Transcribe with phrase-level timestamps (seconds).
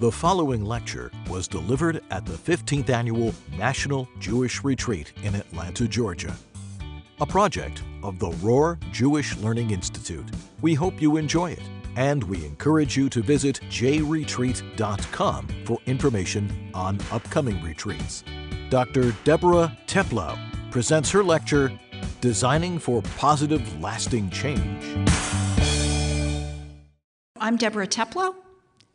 [0.00, 6.32] The following lecture was delivered at the 15th Annual National Jewish Retreat in Atlanta, Georgia,
[7.20, 10.24] a project of the Rohr Jewish Learning Institute.
[10.60, 11.62] We hope you enjoy it,
[11.96, 18.22] and we encourage you to visit jretreat.com for information on upcoming retreats.
[18.70, 19.10] Dr.
[19.24, 20.38] Deborah Teplow
[20.70, 21.76] presents her lecture,
[22.20, 25.08] Designing for Positive Lasting Change.
[27.40, 28.36] I'm Deborah Teplow,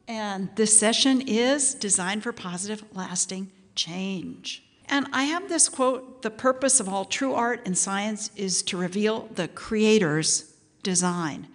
[0.08, 4.64] and this session is Designed for Positive Lasting Change.
[4.90, 8.78] And I have this quote The purpose of all true art and science is to
[8.78, 11.48] reveal the creator's design.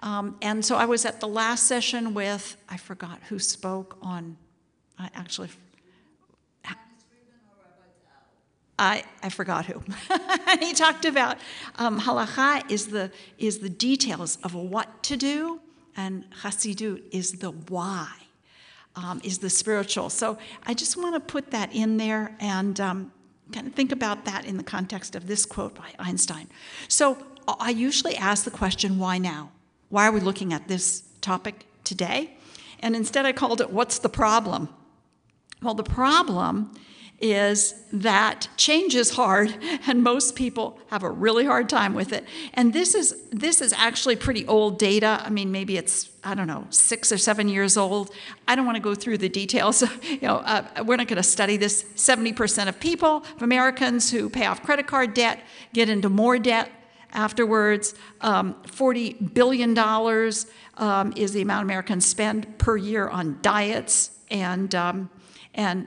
[0.00, 4.36] Um, and so I was at the last session with, I forgot who spoke on,
[4.98, 5.48] I actually,
[8.78, 9.82] I, I forgot who.
[10.60, 11.38] he talked about
[11.76, 15.60] um, halacha is the, is the details of what to do
[15.96, 18.08] and Chassidut is the why,
[18.94, 20.10] um, is the spiritual.
[20.10, 23.12] So I just want to put that in there and um,
[23.52, 26.48] kind of think about that in the context of this quote by Einstein.
[26.88, 27.18] So
[27.60, 29.50] I usually ask the question, why now?
[29.88, 32.36] Why are we looking at this topic today?
[32.80, 34.68] And instead I called it, what's the problem?
[35.62, 36.72] Well, the problem
[37.18, 39.54] is that change is hard
[39.86, 42.24] and most people have a really hard time with it.
[42.52, 45.20] And this is this is actually pretty old data.
[45.24, 48.10] I mean maybe it's i don't know six or seven years old.
[48.46, 49.82] I don't want to go through the details.
[50.06, 51.84] You know uh, we're not going to study this.
[51.96, 55.40] 70% of people of americans who pay off credit card debt
[55.72, 56.70] get into more debt
[57.12, 57.94] afterwards.
[58.20, 59.76] Um, $40 billion
[60.76, 65.10] um, is the amount americans spend per year on diets and um,
[65.54, 65.86] and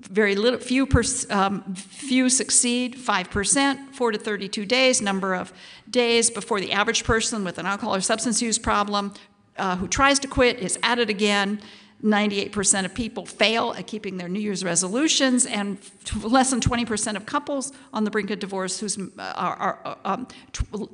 [0.00, 0.88] very little, few,
[1.30, 5.52] um, few succeed, 5%, 4 to 32 days, number of
[5.88, 9.12] days before the average person with an alcohol or substance use problem
[9.56, 11.60] uh, who tries to quit is at it again.
[12.02, 15.78] 98% of people fail at keeping their New Year's resolutions, and
[16.22, 20.26] less than 20% of couples on the brink of divorce, who's, uh, are, are um,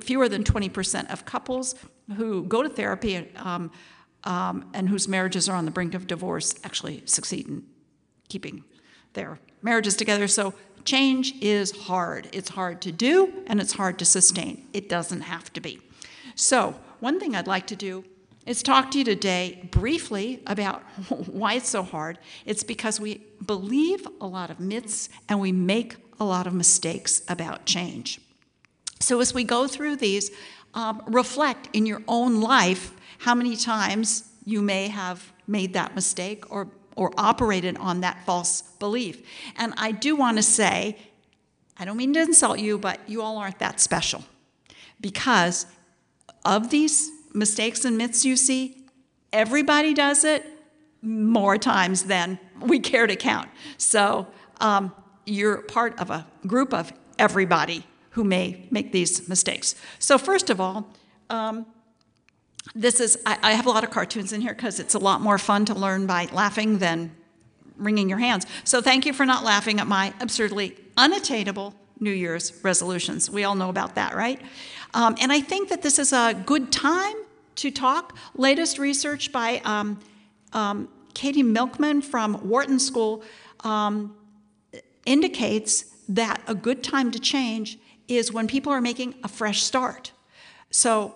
[0.01, 1.75] fewer than 20% of couples
[2.17, 3.71] who go to therapy um,
[4.25, 7.63] um, and whose marriages are on the brink of divorce actually succeed in
[8.29, 8.63] keeping
[9.13, 10.27] their marriages together.
[10.27, 10.53] So
[10.85, 12.29] change is hard.
[12.31, 14.67] It's hard to do and it's hard to sustain.
[14.73, 15.81] It doesn't have to be.
[16.35, 18.03] So, one thing I'd like to do
[18.45, 22.17] is talk to you today briefly about why it's so hard.
[22.45, 27.21] It's because we believe a lot of myths and we make a lot of mistakes
[27.27, 28.19] about change.
[28.99, 30.31] So, as we go through these,
[30.73, 36.51] um, reflect in your own life how many times you may have made that mistake
[36.51, 36.67] or
[36.97, 39.25] or operated on that false belief.
[39.55, 40.97] And I do want to say,
[41.77, 44.25] I don't mean to insult you, but you all aren't that special.
[44.99, 45.67] Because
[46.43, 48.83] of these mistakes and myths you see,
[49.31, 50.45] everybody does it
[51.01, 53.47] more times than we care to count.
[53.77, 54.27] So
[54.59, 54.91] um,
[55.25, 59.75] you're part of a group of everybody who may make these mistakes.
[59.99, 60.89] So, first of all,
[61.29, 61.67] um,
[62.75, 65.21] this is, I, I have a lot of cartoons in here because it's a lot
[65.21, 67.11] more fun to learn by laughing than
[67.77, 68.45] wringing your hands.
[68.63, 73.29] So thank you for not laughing at my absurdly unattainable New Year's resolutions.
[73.29, 74.41] We all know about that, right?
[74.93, 77.15] Um, and I think that this is a good time
[77.55, 78.15] to talk.
[78.35, 79.99] Latest research by um,
[80.53, 83.23] um, Katie Milkman from Wharton School
[83.63, 84.15] um,
[85.05, 90.11] indicates that a good time to change is when people are making a fresh start.
[90.69, 91.15] So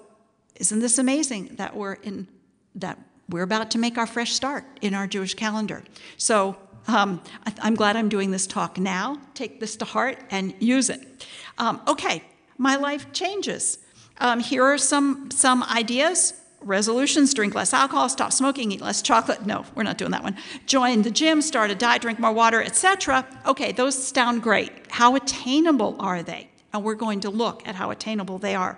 [0.62, 2.28] isn't this amazing that we're in
[2.76, 5.84] that we're about to make our fresh start in our Jewish calendar?
[6.18, 6.56] So
[6.88, 9.20] um, I, am glad I'm doing this talk now.
[9.34, 11.26] Take this to heart and use it.
[11.58, 12.24] Um, okay,
[12.60, 13.80] my life changes.
[14.20, 16.36] Um, here are some some ideas.
[16.62, 19.48] Resolutions: drink less alcohol, stop smoking, eat less chocolate.
[19.48, 20.38] No, we're not doing that one.
[20.68, 23.26] Join the gym, start a diet, drink more water, etc.
[23.48, 24.72] Okay, those sound great.
[24.90, 26.50] How attainable are they?
[26.72, 28.78] And we're going to look at how attainable they are.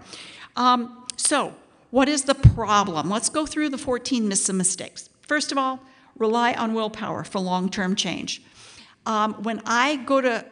[0.56, 1.54] Um, so,
[1.94, 3.08] what is the problem?
[3.08, 5.12] Let's go through the 14 myths and mistakes.
[5.22, 5.80] First of all,
[6.18, 8.42] rely on willpower for long term change.
[9.06, 10.44] Um, when I go to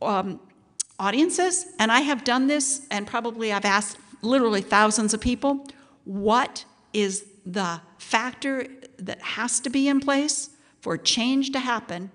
[0.00, 0.38] um,
[1.00, 5.66] audiences, and I have done this, and probably I've asked literally thousands of people,
[6.04, 8.68] what is the factor
[8.98, 10.50] that has to be in place
[10.80, 12.12] for change to happen?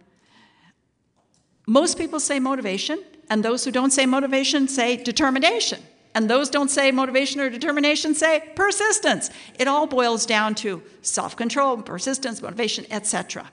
[1.68, 5.82] Most people say motivation, and those who don't say motivation say determination.
[6.18, 9.30] And those don't say motivation or determination, say persistence.
[9.60, 13.52] It all boils down to self-control, persistence, motivation, etc.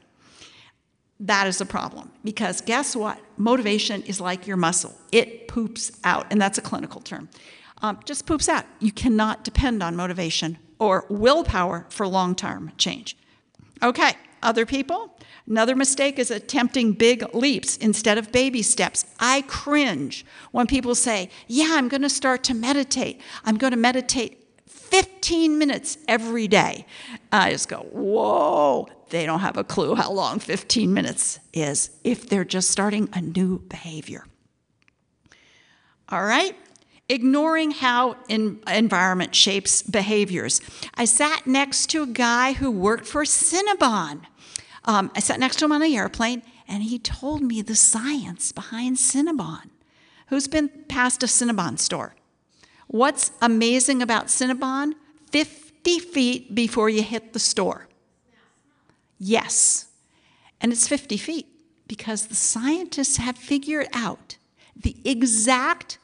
[1.20, 3.20] That is a problem because guess what?
[3.36, 4.94] Motivation is like your muscle.
[5.12, 7.28] It poops out, and that's a clinical term.
[7.82, 8.64] Um, just poops out.
[8.80, 13.14] You cannot depend on motivation or willpower for long-term change.
[13.82, 14.14] Okay,
[14.44, 15.16] other people.
[15.46, 19.04] Another mistake is attempting big leaps instead of baby steps.
[19.18, 23.20] I cringe when people say, Yeah, I'm going to start to meditate.
[23.44, 26.86] I'm going to meditate 15 minutes every day.
[27.32, 32.28] I just go, Whoa, they don't have a clue how long 15 minutes is if
[32.28, 34.24] they're just starting a new behavior.
[36.08, 36.56] All right?
[37.08, 40.62] Ignoring how environment shapes behaviors.
[40.94, 44.22] I sat next to a guy who worked for Cinnabon.
[44.84, 48.52] Um, I sat next to him on the airplane, and he told me the science
[48.52, 49.70] behind Cinnabon.
[50.28, 52.14] Who's been past a Cinnabon store?
[52.88, 54.94] What's amazing about Cinnabon?
[55.30, 57.88] 50 feet before you hit the store.
[59.18, 59.86] Yes.
[60.60, 61.46] And it's 50 feet
[61.86, 64.36] because the scientists have figured out
[64.76, 65.98] the exact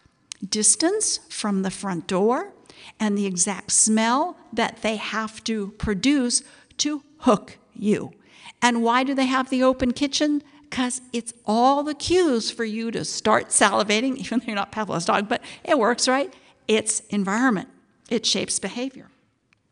[0.48, 2.52] distance from the front door
[2.98, 6.42] and the exact smell that they have to produce
[6.78, 8.12] to hook you.
[8.62, 10.42] And why do they have the open kitchen?
[10.68, 15.04] Because it's all the cues for you to start salivating, even though you're not Pavlov's
[15.04, 16.32] dog, but it works, right?
[16.68, 17.68] It's environment,
[18.08, 19.08] it shapes behavior.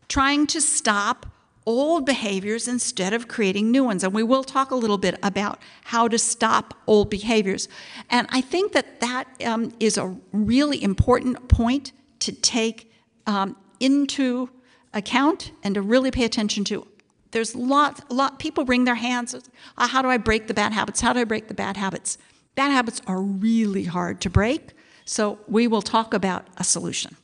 [0.09, 1.27] Trying to stop
[1.69, 4.03] old behaviors instead of creating new ones.
[4.03, 7.69] And we will talk a little bit about how to stop old behaviors.
[8.09, 12.91] And I think that that um, is a really important point to take
[13.27, 14.49] um, into
[14.95, 16.87] account and to really pay attention to.
[17.31, 19.35] There's lots, lot, people wring their hands,
[19.77, 21.01] uh, how do I break the bad habits?
[21.01, 22.19] How do I break the bad habits?
[22.55, 24.71] Bad habits are really hard to break,
[25.05, 27.17] so we will talk about a solution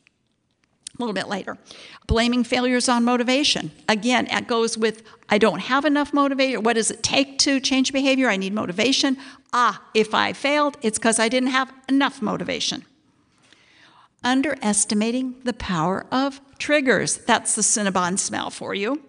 [0.98, 1.58] a little bit later.
[2.06, 3.72] Blaming failures on motivation.
[3.88, 6.62] Again, it goes with I don't have enough motivation.
[6.62, 8.28] What does it take to change behavior?
[8.28, 9.16] I need motivation.
[9.52, 12.84] Ah, if I failed, it's because I didn't have enough motivation.
[14.22, 17.18] Underestimating the power of triggers.
[17.18, 19.02] That's the Cinnabon smell for you.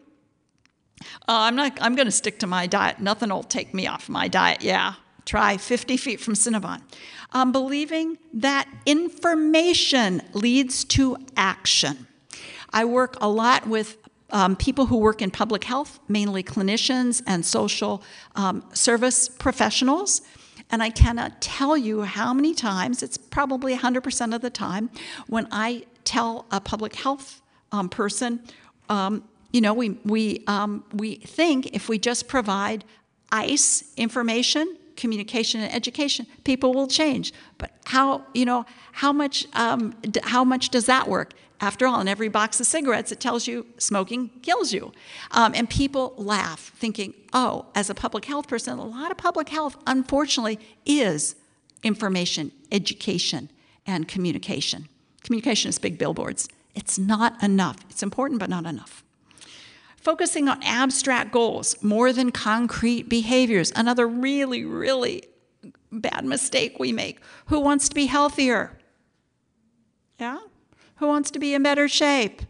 [1.02, 1.78] Uh, I'm not.
[1.82, 3.00] I'm going to stick to my diet.
[3.00, 4.64] Nothing will take me off my diet.
[4.64, 4.94] Yeah,
[5.26, 6.82] try 50 feet from Cinnabon
[7.36, 12.08] um, believing that information leads to action.
[12.72, 13.98] I work a lot with
[14.32, 18.02] um, people who work in public health, mainly clinicians and social
[18.36, 20.22] um, service professionals.
[20.72, 24.90] And I cannot tell you how many times, it's probably 100% of the time,
[25.28, 27.42] when I tell a public health
[27.72, 28.40] um, person,
[28.90, 32.84] um, you know, we, we, um, we think if we just provide
[33.32, 37.34] ICE information, communication and education, people will change.
[37.58, 41.36] But how, you know, how much, um, how much does that work?
[41.62, 44.92] After all, in every box of cigarettes, it tells you smoking kills you.
[45.32, 49.48] Um, and people laugh, thinking, oh, as a public health person, a lot of public
[49.48, 51.38] health, unfortunately, is
[51.82, 53.50] information, education,
[53.88, 54.90] and communication.
[55.24, 56.50] Communication is big billboards.
[56.76, 57.78] It's not enough.
[57.90, 59.05] It's important, but not enough.
[60.06, 63.74] Focusing on abstract goals more than concrete behaviors.
[63.76, 65.24] Another really, really
[65.92, 67.20] bad mistake we make.
[67.48, 68.78] Who wants to be healthier?
[70.20, 70.42] Yeah?
[70.98, 72.44] Who wants to be in better shape?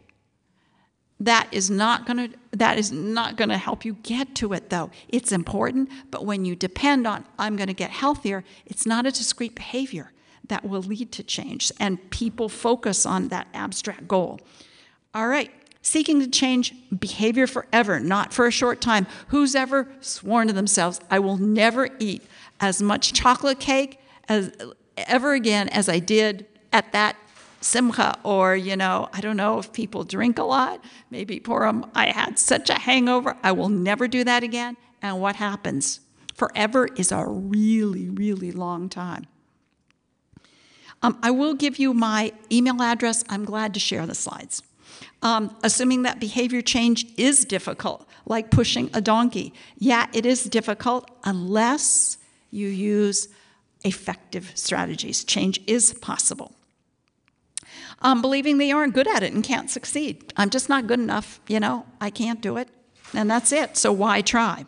[1.18, 4.68] That is not going to that is not going to help you get to it
[4.68, 4.90] though.
[5.08, 9.10] It's important, but when you depend on I'm going to get healthier, it's not a
[9.10, 10.12] discrete behavior
[10.48, 14.40] that will lead to change and people focus on that abstract goal.
[15.14, 15.50] All right
[15.86, 19.06] seeking to change behavior forever, not for a short time.
[19.28, 22.24] Who's ever sworn to themselves, I will never eat
[22.58, 24.50] as much chocolate cake as
[24.96, 27.16] ever again as I did at that
[27.60, 30.84] simcha or you know i don't know if people drink a lot.
[31.10, 33.36] Maybe Purim i had such a hangover.
[33.42, 34.76] I will never do that again.
[35.00, 36.00] And what happens?
[36.34, 39.26] Forever is a really really long time.
[41.02, 43.24] Um, i will give you my email address.
[43.28, 44.62] I'm glad to share the slides
[45.22, 49.52] um, assuming that behavior change is difficult, like pushing a donkey.
[49.78, 52.18] Yeah, it is difficult unless
[52.50, 53.28] you use
[53.84, 55.24] effective strategies.
[55.24, 56.52] Change is possible.
[58.00, 60.32] Um, believing they aren't good at it and can't succeed.
[60.36, 62.68] I'm just not good enough, you know, I can't do it,
[63.14, 64.66] and that's it, so why try?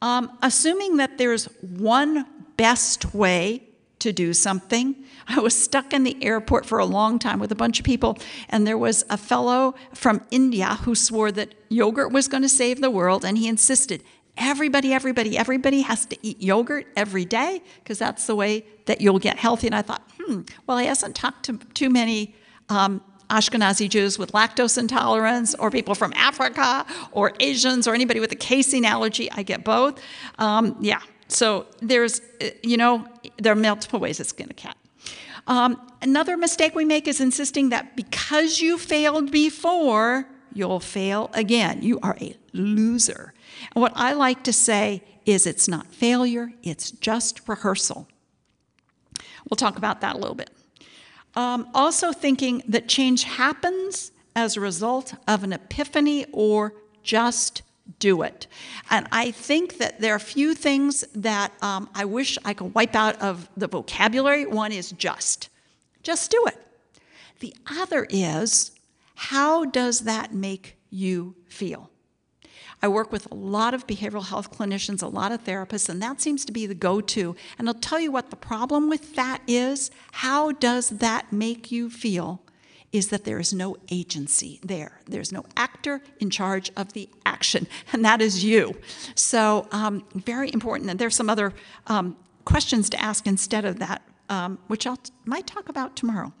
[0.00, 2.26] Um, assuming that there's one
[2.56, 3.69] best way
[4.00, 4.96] to do something.
[5.28, 8.18] I was stuck in the airport for a long time with a bunch of people,
[8.48, 12.80] and there was a fellow from India who swore that yogurt was going to save
[12.80, 14.02] the world, and he insisted
[14.36, 19.18] everybody, everybody, everybody has to eat yogurt every day because that's the way that you'll
[19.18, 19.66] get healthy.
[19.66, 22.34] And I thought, hmm, well, he hasn't talked to too many
[22.68, 28.32] um, Ashkenazi Jews with lactose intolerance, or people from Africa, or Asians, or anybody with
[28.32, 29.30] a casein allergy.
[29.30, 30.00] I get both.
[30.38, 32.20] Um, yeah, so there's,
[32.62, 33.06] you know,
[33.38, 34.76] there are multiple ways to skin a cat.
[35.46, 41.82] Um, another mistake we make is insisting that because you failed before, you'll fail again.
[41.82, 43.34] You are a loser.
[43.74, 48.08] And what I like to say is it's not failure, it's just rehearsal.
[49.48, 50.50] We'll talk about that a little bit.
[51.34, 57.62] Um, also, thinking that change happens as a result of an epiphany or just
[57.98, 58.46] do it.
[58.90, 62.74] And I think that there are a few things that um, I wish I could
[62.74, 64.46] wipe out of the vocabulary.
[64.46, 65.48] One is just.
[66.02, 66.58] Just do it.
[67.40, 68.72] The other is
[69.14, 71.90] how does that make you feel?
[72.82, 76.20] I work with a lot of behavioral health clinicians, a lot of therapists, and that
[76.20, 77.36] seems to be the go to.
[77.58, 79.90] And I'll tell you what the problem with that is.
[80.12, 82.42] How does that make you feel?
[82.92, 85.00] Is that there is no agency there.
[85.06, 88.76] There's no actor in charge of the action, and that is you.
[89.14, 90.90] So, um, very important.
[90.90, 91.52] And there's some other
[91.86, 96.32] um, questions to ask instead of that, um, which I might talk about tomorrow.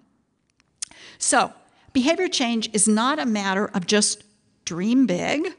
[1.18, 1.52] So,
[1.92, 4.24] behavior change is not a matter of just
[4.64, 5.54] dream big.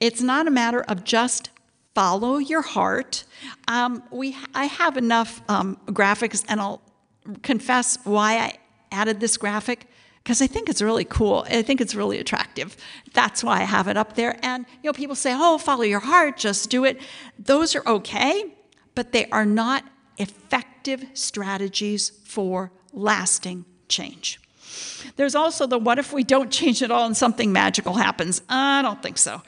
[0.00, 1.50] It's not a matter of just
[1.94, 3.24] follow your heart.
[3.68, 6.82] Um, we, I have enough um, graphics, and I'll
[7.42, 8.58] confess why I
[8.90, 9.86] added this graphic
[10.22, 11.46] because I think it's really cool.
[11.48, 12.76] I think it's really attractive.
[13.12, 14.36] That's why I have it up there.
[14.42, 17.00] And you know, people say, "Oh, follow your heart, just do it."
[17.38, 18.52] Those are okay,
[18.96, 19.84] but they are not
[20.18, 24.40] effective strategies for lasting change.
[25.14, 28.42] There's also the what if we don't change at all and something magical happens?
[28.48, 29.42] I don't think so.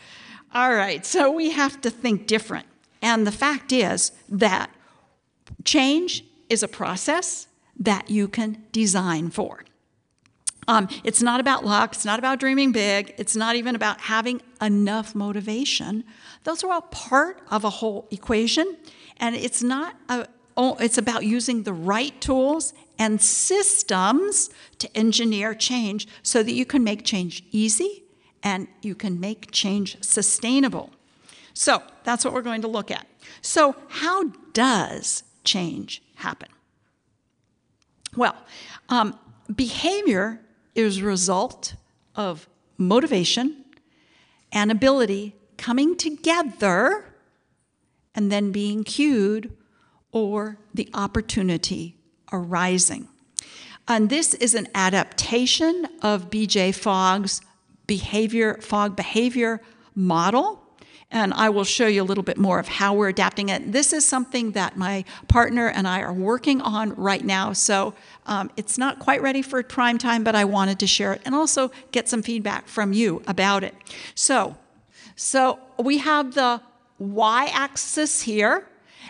[0.54, 2.66] All right, so we have to think different.
[3.02, 4.70] And the fact is that
[5.64, 7.47] change is a process
[7.78, 9.64] that you can design for.
[10.66, 14.42] Um, it's not about luck, it's not about dreaming big, it's not even about having
[14.60, 16.04] enough motivation.
[16.44, 18.76] Those are all part of a whole equation,
[19.16, 20.26] and it's not a,
[20.58, 26.66] oh, it's about using the right tools and systems to engineer change so that you
[26.66, 28.02] can make change easy
[28.42, 30.90] and you can make change sustainable.
[31.54, 33.06] So that's what we're going to look at.
[33.40, 36.48] So, how does change happen?
[38.18, 38.34] Well,
[38.88, 39.16] um,
[39.54, 40.40] behavior
[40.74, 41.76] is a result
[42.16, 43.64] of motivation
[44.50, 47.14] and ability coming together
[48.16, 49.52] and then being cued
[50.10, 51.96] or the opportunity
[52.32, 53.06] arising.
[53.86, 57.40] And this is an adaptation of BJ Fogg's
[57.86, 59.60] behavior, Fogg behavior
[59.94, 60.57] model.
[61.10, 63.72] And I will show you a little bit more of how we're adapting it.
[63.72, 67.54] This is something that my partner and I are working on right now.
[67.54, 67.94] So
[68.26, 71.34] um, it's not quite ready for prime time, but I wanted to share it and
[71.34, 73.74] also get some feedback from you about it.
[74.14, 74.56] So,
[75.16, 76.60] so we have the
[76.98, 78.68] y-axis here,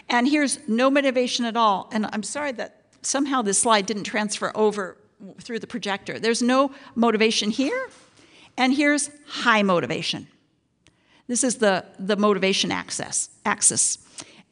[0.09, 1.89] and here's no motivation at all.
[1.91, 4.97] And I'm sorry that somehow this slide didn't transfer over
[5.41, 6.19] through the projector.
[6.21, 7.89] There's no motivation here
[8.59, 10.27] and here's high motivation.
[11.29, 13.99] This is the, the motivation axis, axis.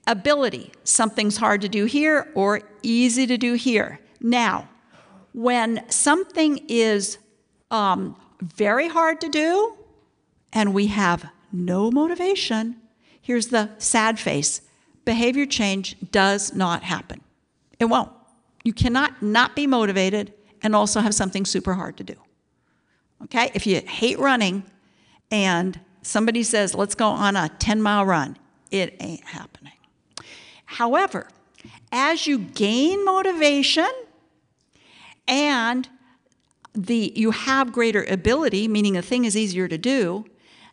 [0.06, 3.98] Ability, something's hard to do here or easy to do here.
[4.20, 4.68] Now,
[5.32, 7.18] when something is
[7.70, 9.74] um, very hard to do
[10.52, 12.76] and we have no motivation,
[13.20, 14.60] here's the sad face
[15.04, 17.20] behavior change does not happen.
[17.78, 18.10] It won't.
[18.64, 22.14] You cannot not be motivated and also have something super hard to do.
[23.24, 23.50] Okay?
[23.54, 24.64] If you hate running
[25.30, 28.36] and somebody says, let's go on a 10 mile run,
[28.70, 29.72] it ain't happening.
[30.64, 31.28] However,
[31.92, 33.90] as you gain motivation
[35.26, 35.88] and
[36.74, 40.26] the, you have greater ability, meaning a thing is easier to do,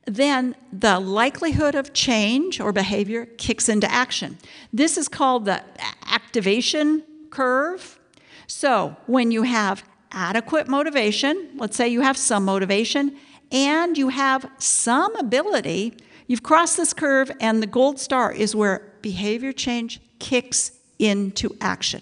[0.06, 4.38] then the likelihood of change or behavior kicks into action.
[4.74, 5.64] This is called the
[6.06, 8.00] activation curve.
[8.48, 13.16] So when you have adequate motivation, let's say you have some motivation,
[13.54, 15.94] and you have some ability,
[16.28, 22.02] you've crossed this curve, and the gold star is where behavior change kicks into action.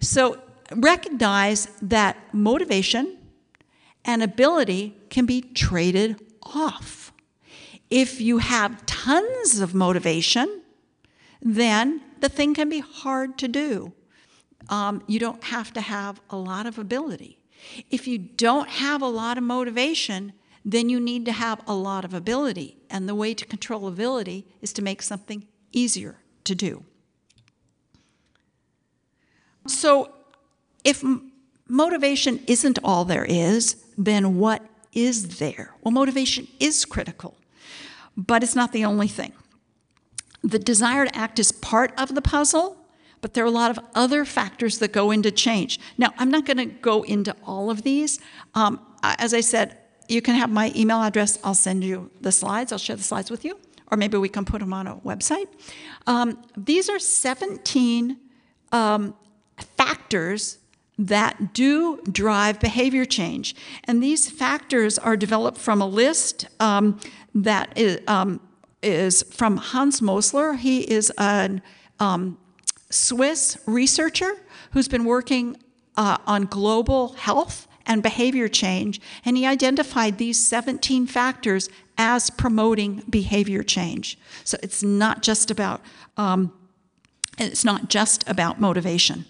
[0.00, 0.38] So
[0.72, 3.16] recognize that motivation
[4.04, 7.12] and ability can be traded off.
[7.88, 10.62] If you have tons of motivation,
[11.40, 13.92] then the thing can be hard to do
[14.68, 17.38] um, you don't have to have a lot of ability.
[17.90, 20.32] If you don't have a lot of motivation,
[20.66, 22.76] then you need to have a lot of ability.
[22.90, 26.84] And the way to control ability is to make something easier to do.
[29.68, 30.12] So,
[30.84, 31.04] if
[31.68, 35.74] motivation isn't all there is, then what is there?
[35.82, 37.36] Well, motivation is critical,
[38.16, 39.32] but it's not the only thing.
[40.42, 42.76] The desire to act is part of the puzzle,
[43.20, 45.80] but there are a lot of other factors that go into change.
[45.98, 48.20] Now, I'm not going to go into all of these.
[48.54, 49.76] Um, as I said,
[50.08, 51.38] you can have my email address.
[51.44, 52.72] I'll send you the slides.
[52.72, 53.58] I'll share the slides with you,
[53.90, 55.46] or maybe we can put them on a website.
[56.06, 58.16] Um, these are 17
[58.72, 59.14] um,
[59.76, 60.58] factors
[60.98, 63.54] that do drive behavior change.
[63.84, 66.98] And these factors are developed from a list um,
[67.34, 68.40] that is, um,
[68.82, 70.58] is, from Hans Mosler.
[70.58, 71.60] He is a
[72.00, 72.38] um,
[72.90, 74.32] Swiss researcher
[74.72, 75.56] who's been working
[75.96, 83.02] uh, on global health and behavior change, and he identified these 17 factors as promoting
[83.08, 84.18] behavior change.
[84.44, 85.80] So it's not just about
[86.16, 86.52] um,
[87.38, 89.26] it's not just about motivation.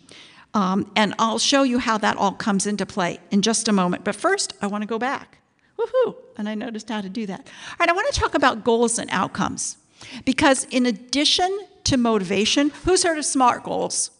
[0.55, 4.05] Um, and I'll show you how that all comes into play in just a moment.
[4.05, 5.39] But first, I want to go back.
[5.79, 6.15] Woohoo!
[6.39, 7.41] And I noticed how to do that.
[7.41, 9.77] All right, I want to talk about goals and outcomes.
[10.25, 14.11] Because in addition to motivation, who's heard of SMART goals?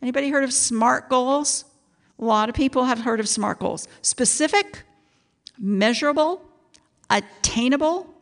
[0.00, 1.65] Anybody heard of SMART goals?
[2.18, 3.88] A lot of people have heard of SMART goals.
[4.02, 4.82] Specific,
[5.58, 6.42] measurable,
[7.10, 8.14] attainable,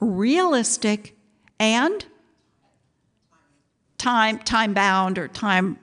[0.00, 1.14] realistic,
[1.58, 2.04] and
[3.98, 5.78] time time bound or time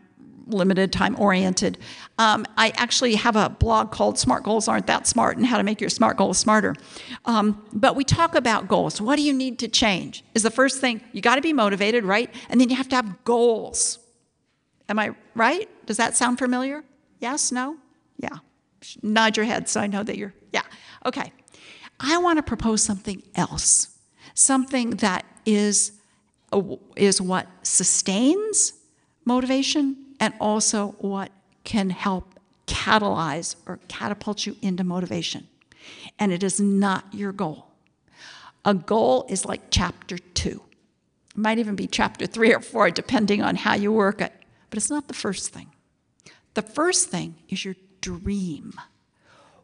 [0.48, 1.78] limited, time oriented.
[2.18, 5.64] Um, I actually have a blog called Smart Goals Aren't That Smart and How to
[5.64, 6.76] Make Your Smart Goals Smarter.
[7.26, 9.00] Um, but we talk about goals.
[9.00, 10.24] What do you need to change?
[10.34, 11.02] Is the first thing.
[11.14, 12.34] You got to be motivated, right?
[12.50, 14.00] And then you have to have goals.
[14.90, 15.70] Am I right?
[15.86, 16.84] Does that sound familiar?
[17.24, 17.54] Yes?
[17.54, 17.78] No?
[18.18, 18.40] Yeah.
[19.02, 20.64] Nod your head so I know that you're, yeah.
[21.06, 21.32] Okay.
[22.02, 23.98] I want to propose something else,
[24.34, 25.94] something that is,
[26.98, 28.74] is what sustains
[29.24, 31.32] motivation and also what
[31.64, 32.38] can help
[32.68, 35.48] catalyze or catapult you into motivation.
[36.20, 37.68] And it is not your goal.
[38.66, 40.62] A goal is like chapter two.
[41.30, 44.34] It might even be chapter three or four, depending on how you work it.
[44.70, 45.73] But it's not the first thing.
[46.54, 48.74] The first thing is your dream.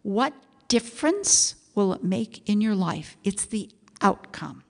[0.02, 0.34] What
[0.68, 3.18] difference will it make in your life?
[3.24, 3.70] It's the
[4.02, 4.64] outcome.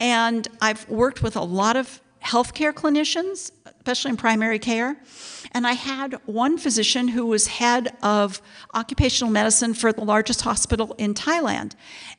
[0.00, 4.96] And I've worked with a lot of healthcare clinicians, especially in primary care.
[5.52, 8.40] And I had one physician who was head of
[8.74, 11.72] occupational medicine for the largest hospital in Thailand.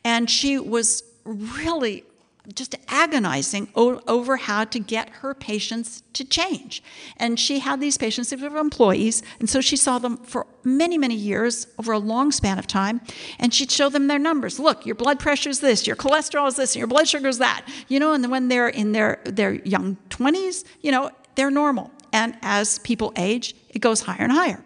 [0.04, 2.04] And she was really
[2.54, 6.84] just agonizing over how to get her patients to change.
[7.16, 10.98] And she had these patients, they were employees, and so she saw them for many,
[10.98, 13.00] many years over a long span of time.
[13.40, 14.60] And she'd show them their numbers.
[14.60, 17.38] Look, your blood pressure is this, your cholesterol is this, and your blood sugar is
[17.38, 17.66] that.
[17.88, 21.92] You know, and when they're in their, their young 20s, you know, they're normal.
[22.12, 24.64] And as people age, it goes higher and higher.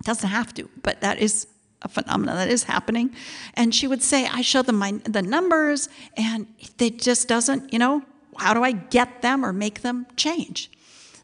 [0.00, 1.46] It doesn't have to, but that is
[1.82, 3.14] a phenomenon that is happening.
[3.54, 6.46] And she would say, I show them my, the numbers, and
[6.78, 8.02] it just doesn't, you know,
[8.38, 10.70] how do I get them or make them change?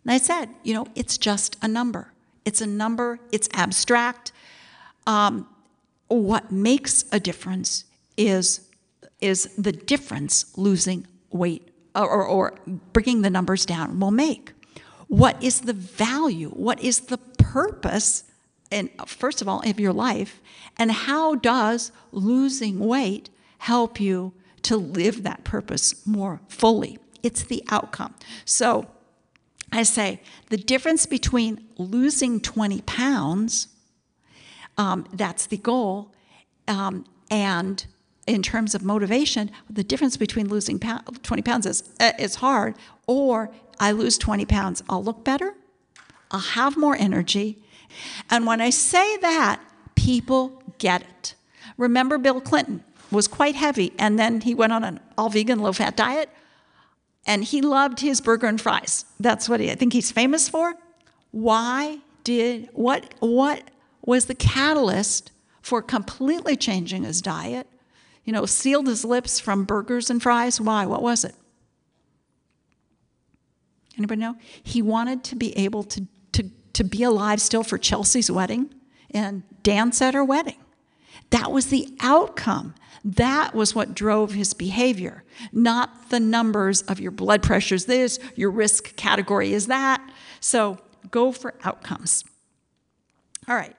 [0.04, 2.12] And I said, you know, it's just a number.
[2.44, 4.32] It's a number, it's abstract.
[5.06, 5.48] Um,
[6.08, 7.84] what makes a difference
[8.16, 8.68] is,
[9.20, 12.54] is the difference losing weight or, or, or
[12.92, 14.52] bringing the numbers down will make.
[15.08, 16.50] What is the value?
[16.50, 18.24] What is the purpose
[18.70, 20.40] and first of all, of your life,
[20.76, 26.98] and how does losing weight help you to live that purpose more fully?
[27.22, 28.14] It's the outcome.
[28.44, 28.86] So
[29.72, 33.68] I say the difference between losing 20 pounds,
[34.76, 36.12] um, that's the goal,
[36.66, 37.84] um, and
[38.26, 42.74] in terms of motivation, the difference between losing 20 pounds is, uh, is hard,
[43.06, 43.50] or
[43.80, 45.54] I lose 20 pounds, I'll look better,
[46.30, 47.58] I'll have more energy,
[48.30, 49.60] and when I say that,
[49.94, 51.34] people get it.
[51.76, 55.72] Remember, Bill Clinton was quite heavy, and then he went on an all vegan, low
[55.72, 56.30] fat diet,
[57.26, 59.04] and he loved his burger and fries.
[59.20, 60.74] That's what he, I think he's famous for.
[61.30, 63.70] Why did, what, what
[64.04, 65.30] was the catalyst
[65.62, 67.66] for completely changing his diet?
[68.24, 70.60] You know, sealed his lips from burgers and fries.
[70.60, 70.86] Why?
[70.86, 71.34] What was it?
[73.96, 74.36] Anybody know?
[74.62, 76.06] He wanted to be able to
[76.78, 78.72] to be alive still for Chelsea's wedding
[79.10, 80.58] and dance at her wedding.
[81.30, 82.72] That was the outcome.
[83.04, 88.20] That was what drove his behavior, not the numbers of your blood pressure is this,
[88.36, 90.08] your risk category is that.
[90.38, 90.78] So
[91.10, 92.24] go for outcomes.
[93.48, 93.74] All right.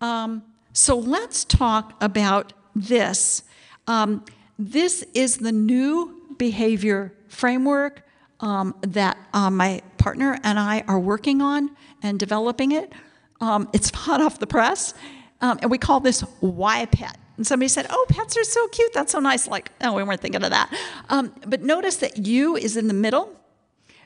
[0.00, 3.44] Um, so let's talk about this.
[3.86, 4.24] Um,
[4.58, 8.02] this is the new behavior framework
[8.42, 11.70] um, that uh, my partner and I are working on
[12.02, 12.92] and developing it.
[13.40, 14.94] Um, it's hot off the press,
[15.40, 17.16] um, and we call this Why Pet.
[17.38, 18.92] And somebody said, "Oh, pets are so cute.
[18.92, 20.72] That's so nice." Like, oh, we weren't thinking of that.
[21.08, 23.34] Um, but notice that "you" is in the middle.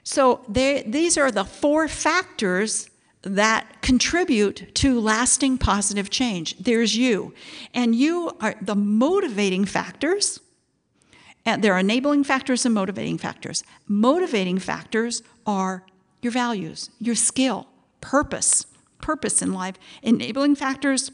[0.04, 2.88] So these are the four factors
[3.22, 6.56] that contribute to lasting positive change.
[6.58, 7.34] There's you.
[7.74, 10.40] And you are the motivating factors.
[11.46, 13.62] And there are enabling factors and motivating factors.
[13.86, 15.86] Motivating factors are
[16.20, 17.68] your values, your skill,
[18.00, 18.66] purpose,
[19.00, 19.76] purpose in life.
[20.02, 21.12] Enabling factors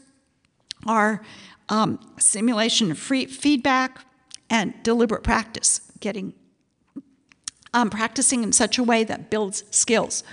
[0.87, 1.21] are
[1.69, 4.05] um, simulation free feedback
[4.49, 6.33] and deliberate practice, getting
[7.73, 10.23] um, practicing in such a way that builds skills.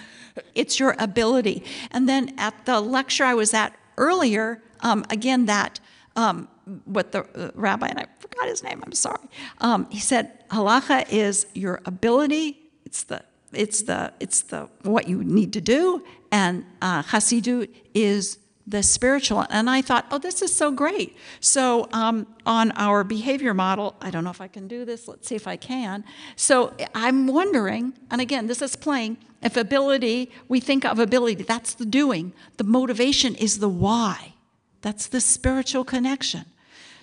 [0.54, 1.62] It's your ability.
[1.90, 5.80] And then at the lecture I was at earlier, um, again, that
[6.16, 6.48] um,
[6.84, 9.28] what the uh, rabbi, and I forgot his name, I'm sorry.
[9.58, 15.24] Um, he said, halacha is your ability, it's the it's the it's the what you
[15.24, 19.44] need to do, and uh, Hasidut is the spiritual.
[19.50, 21.16] And I thought, oh, this is so great.
[21.40, 25.08] So um, on our behavior model, I don't know if I can do this.
[25.08, 26.04] Let's see if I can.
[26.36, 29.18] So I'm wondering, and again, this is playing.
[29.42, 32.32] If ability, we think of ability, that's the doing.
[32.58, 34.34] The motivation is the why.
[34.82, 36.44] That's the spiritual connection.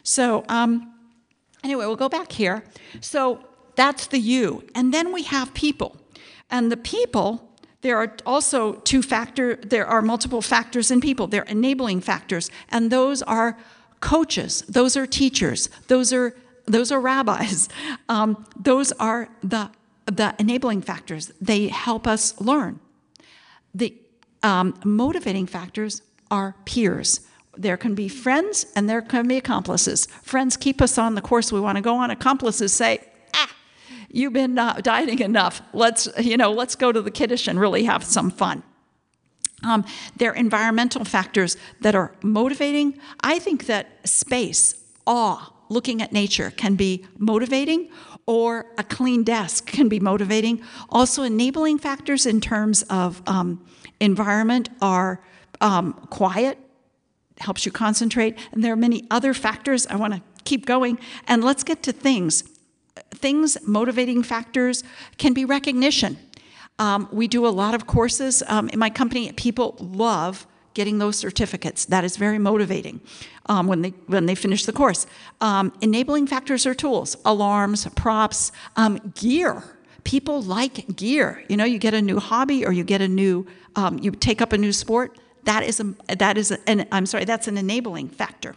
[0.03, 0.93] So um,
[1.67, 2.63] anyway, we'll go back here.
[3.01, 3.43] So
[3.75, 5.97] that's the you, and then we have people,
[6.49, 7.47] and the people
[7.81, 11.27] there are also two factor there are multiple factors in people.
[11.27, 12.49] They're enabling factors.
[12.69, 13.57] And those are
[13.99, 14.63] coaches.
[14.67, 15.69] Those are teachers.
[15.87, 17.69] Those are those are rabbis.
[18.09, 19.69] Um, those are the
[20.05, 21.31] the enabling factors.
[21.41, 22.79] They help us learn.
[23.75, 23.93] The
[24.43, 26.01] um, motivating factors
[26.31, 27.26] are peers
[27.57, 31.51] there can be friends and there can be accomplices friends keep us on the course
[31.51, 32.99] we want to go on accomplices say
[33.33, 33.49] ah,
[34.09, 35.61] you've been dieting enough.
[35.73, 38.63] Let's, you know, let's go to the kiddush and really have some fun.
[39.63, 42.99] Um, there are environmental factors that are motivating.
[43.21, 47.89] I think that space, awe, looking at nature can be motivating,
[48.25, 50.61] or a clean desk can be motivating.
[50.89, 53.65] Also, enabling factors in terms of um,
[53.99, 55.23] environment are
[55.59, 56.59] um, quiet,
[57.39, 59.87] helps you concentrate, and there are many other factors.
[59.87, 62.43] I want to keep going, and let's get to things
[63.11, 64.83] things, motivating factors,
[65.17, 66.17] can be recognition.
[66.79, 69.31] Um, we do a lot of courses um, in my company.
[69.33, 71.85] People love getting those certificates.
[71.85, 73.01] That is very motivating
[73.47, 75.07] um, when they when they finish the course.
[75.41, 79.63] Um, enabling factors are tools, alarms, props, um, gear.
[80.03, 81.43] People like gear.
[81.49, 83.45] You know, you get a new hobby or you get a new,
[83.75, 85.17] um, you take up a new sport.
[85.47, 87.23] That is a that is an I'm sorry.
[87.23, 88.53] That's an enabling factor.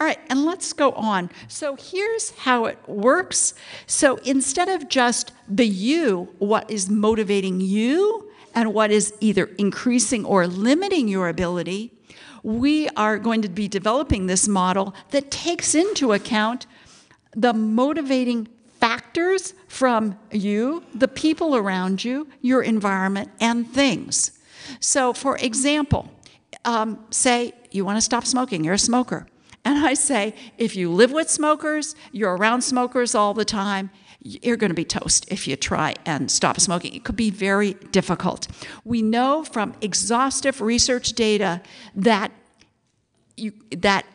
[0.00, 1.30] All right, and let's go on.
[1.48, 3.54] So here's how it works.
[3.86, 10.24] So instead of just the you, what is motivating you and what is either increasing
[10.24, 11.92] or limiting your ability,
[12.44, 16.66] we are going to be developing this model that takes into account
[17.34, 18.46] the motivating
[18.78, 24.38] factors from you, the people around you, your environment, and things.
[24.80, 26.10] So, for example,
[26.64, 29.26] um, say you want to stop smoking, you're a smoker.
[29.64, 34.56] And I say, if you live with smokers, you're around smokers all the time, you're
[34.56, 36.94] going to be toast if you try and stop smoking.
[36.94, 38.48] It could be very difficult.
[38.84, 41.60] We know from exhaustive research data
[41.94, 42.32] that
[43.36, 44.06] you, that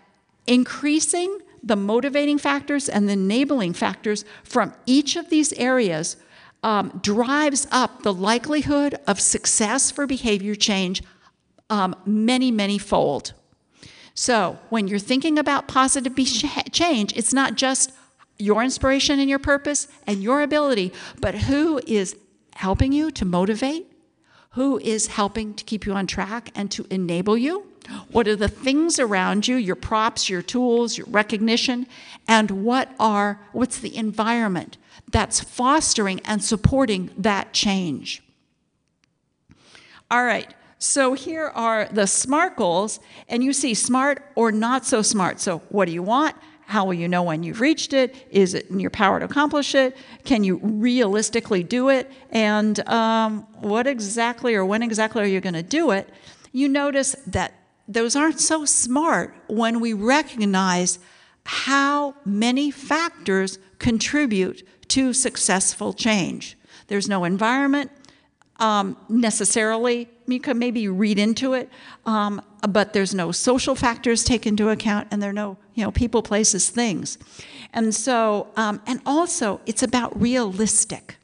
[0.45, 6.15] increasing the motivating factors and the enabling factors from each of these areas
[6.63, 11.03] um, drives up the likelihood of success for behavior change
[11.69, 13.33] um, many, many fold.
[14.13, 16.15] So when you're thinking about positive
[16.71, 17.91] change, it's not just
[18.39, 22.15] your inspiration and your purpose and your ability, but who is
[22.55, 23.91] helping you to motivate,
[24.51, 27.67] who is helping to keep you on track and to enable you.
[28.11, 31.87] What are the things around you, your props, your tools, your recognition,
[32.27, 34.77] and what are what's the environment
[35.11, 38.23] that's fostering and supporting that change?
[40.09, 40.53] All right.
[40.79, 45.39] So here are the SMART goals, and you see smart or not so smart.
[45.39, 46.35] So, what do you want?
[46.67, 48.13] How will you know when you've reached it?
[48.29, 49.95] Is it in your power to accomplish it?
[50.25, 52.11] Can you realistically do it?
[52.29, 56.09] And um, what exactly or when exactly are you going to do it?
[56.51, 57.53] You notice that
[57.87, 60.99] those aren't so smart when we recognize
[61.45, 66.57] how many factors contribute to successful change.
[66.87, 67.91] There's no environment,
[68.59, 70.09] um, necessarily.
[70.27, 71.69] You could maybe read into it,
[72.05, 75.91] um, but there's no social factors taken into account, and there are no you know
[75.91, 77.17] people, places, things,
[77.73, 81.17] and so um, and also it's about realistic.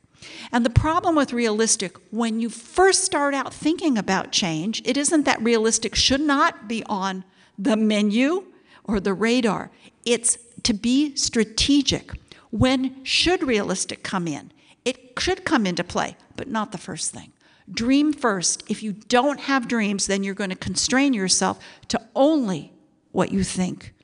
[0.52, 5.24] And the problem with realistic, when you first start out thinking about change, it isn't
[5.26, 7.24] that realistic should not be on
[7.58, 8.46] the menu
[8.84, 9.72] or the radar.
[10.06, 12.12] It's to be strategic.
[12.54, 14.52] When should realistic come in?
[14.86, 17.32] It should come into play, but not the first thing.
[17.72, 18.64] Dream first.
[18.70, 22.72] If you don't have dreams, then you're going to constrain yourself to only
[23.12, 23.96] what you think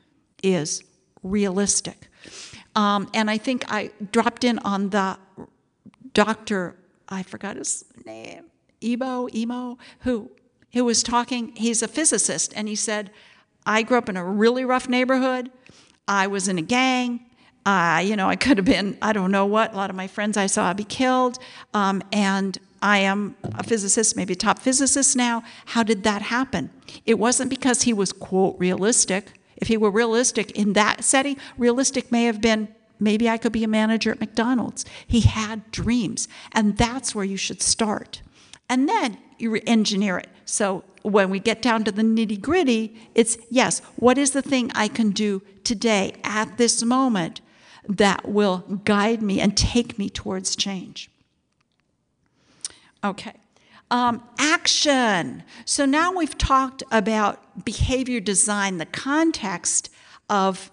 [0.42, 0.84] is
[1.22, 2.10] realistic.
[2.76, 5.20] Um, and I think I dropped in on the
[6.16, 6.76] doctor,
[7.08, 8.46] I forgot his name,
[8.82, 10.32] Ebo, Emo, who,
[10.74, 11.56] who was talking.
[11.56, 13.12] He's a physicist, and he said,
[13.64, 15.52] I grew up in a really rough neighborhood.
[16.08, 17.28] I was in a gang.
[17.66, 20.08] Uh, you know, I could have been, I don't know what, a lot of my
[20.08, 21.40] friends I saw be killed.
[21.74, 25.44] Um, and I am a physicist, maybe a top physicist now.
[25.68, 26.70] How did that happen?
[27.06, 29.40] It wasn't because he was, quote, realistic.
[29.58, 32.70] If he were realistic in that setting, realistic may have been
[33.00, 34.86] maybe I could be a manager at McDonald's.
[35.08, 38.22] He had dreams, and that's where you should start.
[38.70, 40.30] And then you engineer it.
[40.46, 44.72] So when we get down to the nitty gritty, it's yes, what is the thing
[44.76, 47.42] I can do today at this moment
[47.88, 51.10] that will guide me and take me towards change?
[53.04, 53.34] Okay.
[53.92, 55.44] Um, action.
[55.66, 59.90] So now we've talked about behavior design, the context
[60.30, 60.70] of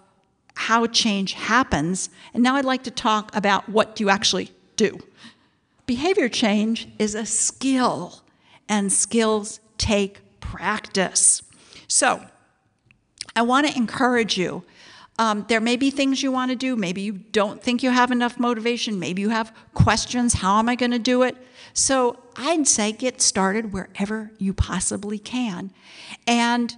[0.55, 4.99] how change happens, and now I'd like to talk about what do you actually do.
[5.85, 8.21] Behavior change is a skill,
[8.67, 11.41] and skills take practice.
[11.87, 12.25] So
[13.35, 14.63] I want to encourage you.
[15.19, 16.75] Um, there may be things you want to do.
[16.75, 18.99] Maybe you don't think you have enough motivation.
[18.99, 20.35] Maybe you have questions.
[20.35, 21.35] How am I going to do it?
[21.73, 25.71] So I'd say get started wherever you possibly can.
[26.27, 26.75] And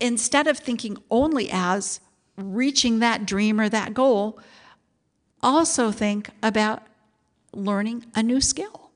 [0.00, 2.00] instead of thinking only as
[2.36, 4.40] reaching that dream or that goal,
[5.42, 6.82] also think about
[7.52, 8.90] learning a new skill.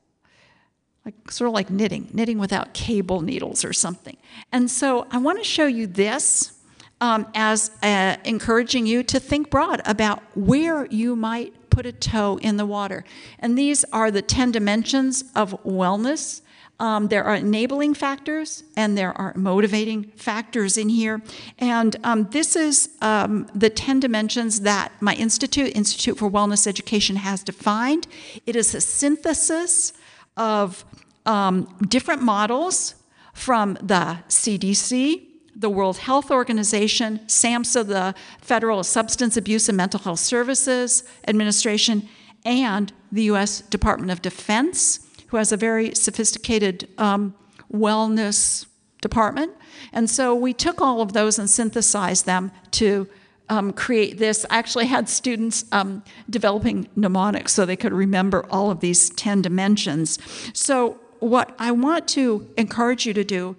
[1.05, 4.17] Like sort of like knitting, knitting without cable needles or something.
[4.51, 6.58] And so I want to show you this
[7.01, 12.37] um, as uh, encouraging you to think broad about where you might put a toe
[12.41, 13.03] in the water.
[13.39, 16.41] And these are the 10 dimensions of wellness.
[16.79, 21.21] Um, there are enabling factors and there are motivating factors in here.
[21.57, 27.17] And um, this is um, the 10 dimensions that my institute, Institute for Wellness Education,
[27.17, 28.07] has defined.
[28.45, 29.93] It is a synthesis
[30.37, 30.85] of
[31.25, 32.95] um, different models
[33.33, 35.28] from the CDC,
[35.59, 42.07] the World Health Organization, SAMHSA, the Federal Substance Abuse and Mental Health Services Administration,
[42.45, 43.59] and the U.S.
[43.61, 47.35] Department of Defense, who has a very sophisticated um,
[47.71, 48.67] wellness
[49.01, 49.51] department.
[49.91, 53.07] And so we took all of those and synthesized them to
[53.49, 54.45] um, create this.
[54.49, 59.41] I actually had students um, developing mnemonics so they could remember all of these 10
[59.41, 60.19] dimensions.
[60.53, 63.57] So, what I want to encourage you to do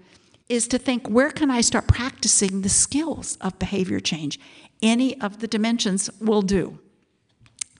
[0.50, 4.38] is to think where can I start practicing the skills of behavior change?
[4.82, 6.78] Any of the dimensions will do.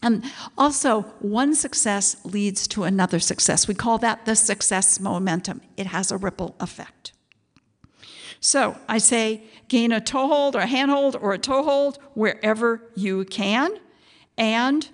[0.02, 0.24] And
[0.56, 3.68] also, one success leads to another success.
[3.68, 5.61] We call that the success momentum.
[5.76, 7.12] It has a ripple effect.
[8.40, 13.72] So I say gain a toehold or a handhold or a toehold wherever you can.
[14.38, 14.88] And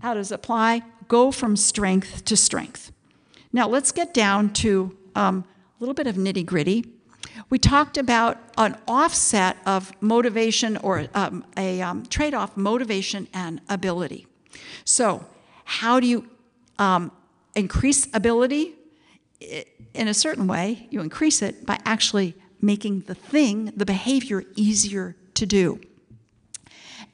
[0.00, 0.82] how does it apply?
[1.08, 2.92] Go from strength to strength.
[3.52, 5.44] Now let's get down to um,
[5.80, 6.84] little bit of nitty gritty.
[7.50, 13.60] We talked about an offset of motivation or um, a um, trade off motivation and
[13.68, 14.26] ability.
[14.84, 15.24] So,
[15.64, 16.28] how do you
[16.78, 17.12] um,
[17.54, 18.74] increase ability?
[19.94, 25.14] In a certain way, you increase it by actually making the thing, the behavior, easier
[25.34, 25.80] to do.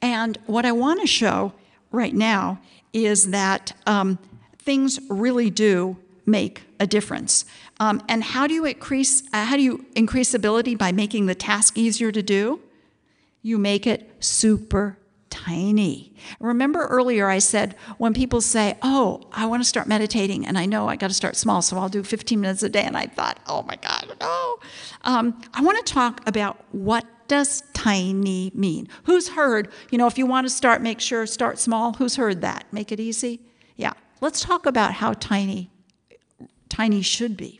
[0.01, 1.53] And what I want to show
[1.91, 2.59] right now
[2.93, 4.17] is that um,
[4.57, 7.45] things really do make a difference.
[7.79, 11.35] Um, and how do you increase uh, how do you increase ability by making the
[11.35, 12.61] task easier to do?
[13.41, 14.97] You make it super
[15.29, 16.13] tiny.
[16.39, 20.65] Remember earlier I said when people say, "Oh, I want to start meditating, and I
[20.65, 23.07] know I got to start small, so I'll do 15 minutes a day," and I
[23.07, 24.57] thought, "Oh my God, no!"
[25.03, 28.87] Um, I want to talk about what does tiny mean.
[29.03, 29.69] Who's heard?
[29.91, 31.93] You know, if you want to start, make sure start small.
[31.93, 32.65] Who's heard that?
[32.71, 33.41] Make it easy.
[33.75, 33.93] Yeah.
[34.21, 35.69] Let's talk about how tiny
[36.69, 37.59] tiny should be.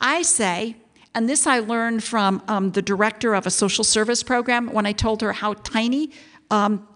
[0.00, 0.76] I say,
[1.14, 4.92] and this I learned from um, the director of a social service program when I
[4.92, 6.12] told her how tiny
[6.50, 6.86] um,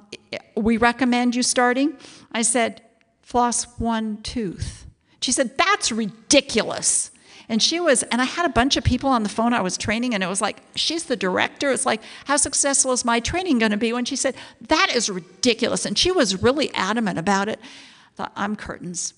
[0.57, 1.97] we recommend you starting.
[2.33, 2.83] I said,
[3.23, 4.87] floss one tooth.
[5.21, 7.11] She said, that's ridiculous.
[7.49, 9.77] And she was, and I had a bunch of people on the phone I was
[9.77, 11.71] training, and it was like, she's the director.
[11.73, 13.93] It's like, how successful is my training going to be?
[13.93, 14.35] When she said,
[14.69, 15.85] that is ridiculous.
[15.85, 17.61] And she was really adamant about it.
[17.61, 19.15] I thought, I'm curtains.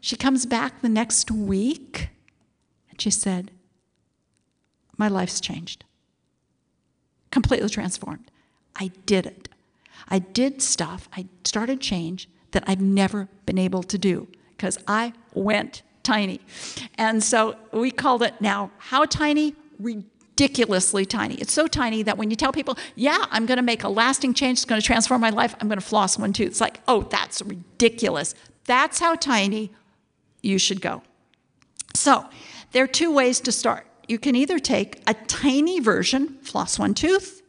[0.00, 2.08] She comes back the next week
[3.00, 3.50] she said,
[4.96, 5.84] My life's changed.
[7.30, 8.30] Completely transformed.
[8.76, 9.48] I did it.
[10.08, 15.12] I did stuff, I started change that I've never been able to do because I
[15.34, 16.40] went tiny.
[16.98, 19.54] And so we called it now, how tiny?
[19.78, 21.34] Ridiculously tiny.
[21.36, 24.34] It's so tiny that when you tell people, yeah, I'm going to make a lasting
[24.34, 26.48] change, it's going to transform my life, I'm going to floss one tooth.
[26.48, 28.34] It's like, oh, that's ridiculous.
[28.64, 29.70] That's how tiny
[30.42, 31.02] you should go.
[31.94, 32.26] So
[32.72, 33.86] there are two ways to start.
[34.08, 37.42] You can either take a tiny version, floss one tooth,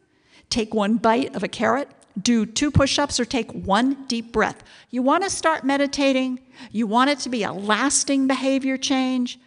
[0.50, 1.90] take one bite of a carrot,
[2.22, 4.64] do two push ups, or take one deep breath.
[4.90, 6.40] You want to start meditating,
[6.72, 9.40] you want it to be a lasting behavior change,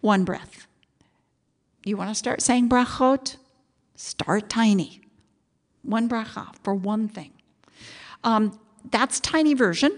[0.00, 0.66] one breath.
[1.84, 3.36] You want to start saying brachot?
[3.94, 5.00] Start tiny.
[5.82, 7.32] One bracha for one thing.
[8.24, 8.58] Um,
[8.90, 9.92] that's tiny version,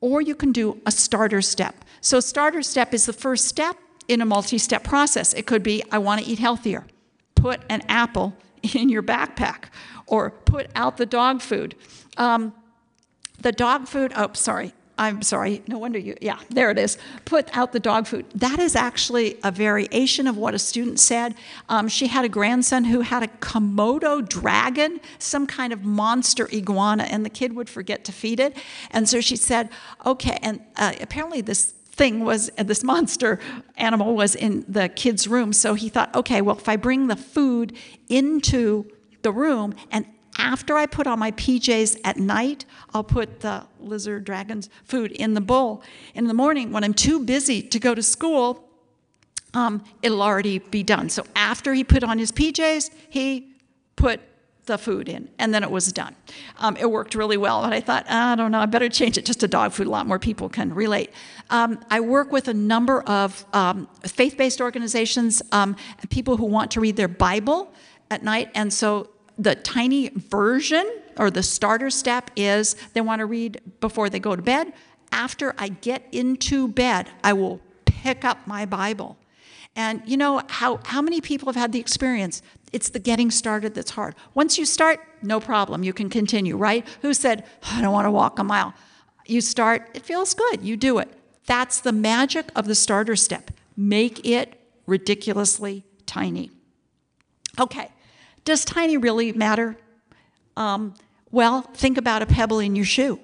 [0.00, 1.84] or you can do a starter step.
[2.00, 3.76] So, starter step is the first step
[4.10, 5.32] in a multi step process.
[5.32, 6.84] It could be I want to eat healthier.
[7.36, 8.36] Put an apple
[8.74, 9.66] in your backpack
[10.06, 11.76] or put out the dog food.
[12.16, 12.52] Um,
[13.40, 16.98] the dog food, oh, sorry, I'm sorry, no wonder you, yeah, there it is.
[17.24, 18.26] Put out the dog food.
[18.34, 21.36] That is actually a variation of what a student said.
[21.70, 27.04] Um, she had a grandson who had a Komodo dragon, some kind of monster iguana,
[27.04, 28.54] and the kid would forget to feed it.
[28.90, 29.70] And so she said,
[30.04, 33.38] okay, and uh, apparently this thing was this monster
[33.76, 37.16] animal was in the kid's room so he thought okay well if i bring the
[37.16, 37.76] food
[38.08, 40.06] into the room and
[40.38, 45.34] after I put on my PJs at night, I'll put the lizard dragon's food in
[45.34, 45.82] the bowl.
[46.14, 48.64] In the morning, when I'm too busy to go to school,
[49.52, 51.10] um, it'll already be done.
[51.10, 53.52] So after he put on his PJs, he
[53.96, 54.20] put
[54.66, 56.14] the food in, and then it was done.
[56.58, 59.24] Um, it worked really well, and I thought, I don't know, I better change it
[59.24, 59.86] just to dog food.
[59.86, 61.10] A lot more people can relate.
[61.50, 65.76] Um, I work with a number of um, faith based organizations, um,
[66.10, 67.72] people who want to read their Bible
[68.10, 73.26] at night, and so the tiny version or the starter step is they want to
[73.26, 74.72] read before they go to bed.
[75.12, 79.16] After I get into bed, I will pick up my Bible.
[79.76, 82.42] And you know how, how many people have had the experience?
[82.72, 84.14] It's the getting started that's hard.
[84.34, 85.82] Once you start, no problem.
[85.82, 86.86] You can continue, right?
[87.02, 88.74] Who said, I don't want to walk a mile?
[89.26, 90.62] You start, it feels good.
[90.62, 91.08] You do it.
[91.46, 93.50] That's the magic of the starter step.
[93.76, 96.50] Make it ridiculously tiny.
[97.58, 97.90] Okay,
[98.44, 99.76] does tiny really matter?
[100.56, 100.94] Um,
[101.30, 103.20] well, think about a pebble in your shoe.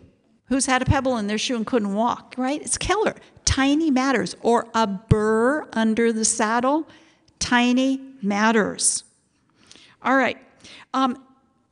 [0.46, 2.60] Who's had a pebble in their shoe and couldn't walk, right?
[2.62, 3.16] It's killer.
[3.44, 4.36] Tiny matters.
[4.42, 6.88] Or a burr under the saddle.
[7.40, 9.02] Tiny matters.
[10.06, 10.38] All right.
[10.94, 11.20] Um,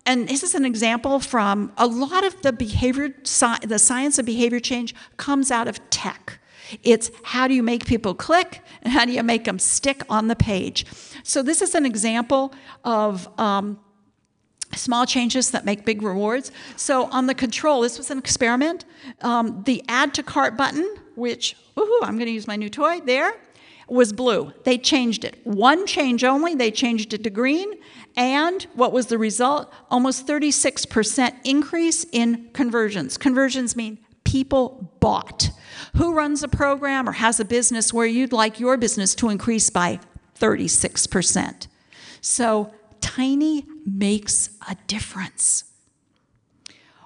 [0.04, 3.14] and this is an example from a lot of the behavior,
[3.62, 6.40] the science of behavior change comes out of tech.
[6.82, 10.28] It's how do you make people click and how do you make them stick on
[10.28, 10.84] the page.
[11.22, 12.52] So this is an example
[12.84, 13.78] of um,
[14.74, 16.50] small changes that make big rewards.
[16.76, 18.84] So on the control, this was an experiment.
[19.22, 23.00] Um, the add to cart button, which, ooh, I'm going to use my new toy
[23.00, 23.34] there,
[23.88, 24.52] was blue.
[24.64, 25.40] They changed it.
[25.44, 27.74] One change only, they changed it to green.
[28.16, 29.72] And what was the result?
[29.90, 33.18] Almost 36% increase in conversions.
[33.18, 35.50] Conversions mean people bought.
[35.96, 39.70] Who runs a program or has a business where you'd like your business to increase
[39.70, 40.00] by
[40.38, 41.66] 36%?
[42.20, 45.64] So, tiny makes a difference.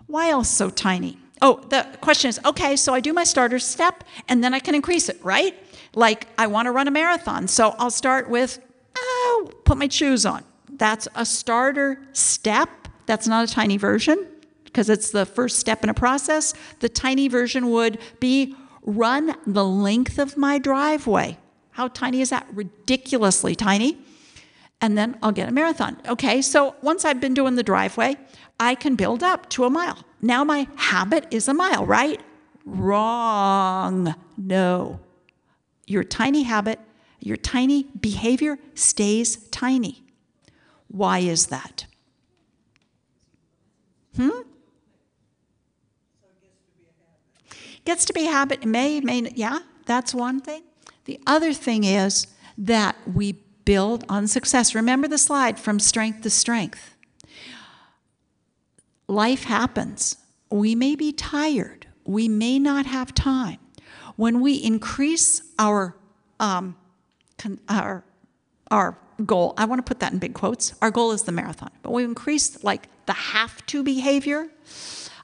[0.07, 1.19] Why else so tiny?
[1.43, 4.75] Oh, the question is okay, so I do my starter step and then I can
[4.75, 5.55] increase it, right?
[5.99, 8.61] Like I want to run a marathon, so I'll start with,
[8.97, 10.45] oh, put my shoes on.
[10.71, 12.71] That's a starter step.
[13.07, 14.25] That's not a tiny version
[14.63, 16.55] because it's the first step in a process.
[16.79, 21.37] The tiny version would be run the length of my driveway.
[21.73, 22.47] How tiny is that?
[22.53, 23.99] Ridiculously tiny.
[24.81, 26.01] And then I'll get a marathon.
[26.07, 28.19] Okay, so once I've been doing the driveway,
[28.61, 29.99] I can build up to a mile.
[30.23, 32.21] Now my habit is a mile, right?
[32.65, 34.15] Wrong.
[34.37, 35.01] No.
[35.88, 36.79] Your tiny habit,
[37.18, 40.05] your tiny behavior stays tiny.
[40.88, 41.87] Why is that?
[44.16, 44.42] Hmm?
[47.87, 50.62] Gets to be a habit, may, may, yeah, that's one thing.
[51.07, 52.27] The other thing is
[52.59, 53.33] that we
[53.65, 54.75] build on success.
[54.75, 56.96] Remember the slide from strength to strength.
[59.06, 60.19] Life happens.
[60.50, 61.87] We may be tired.
[62.04, 63.58] We may not have time.
[64.19, 65.94] When we increase our,
[66.40, 66.75] um,
[67.69, 68.02] our,
[68.69, 70.75] our goal, I want to put that in big quotes.
[70.83, 74.48] Our goal is the marathon, but we increase like the have to behavior.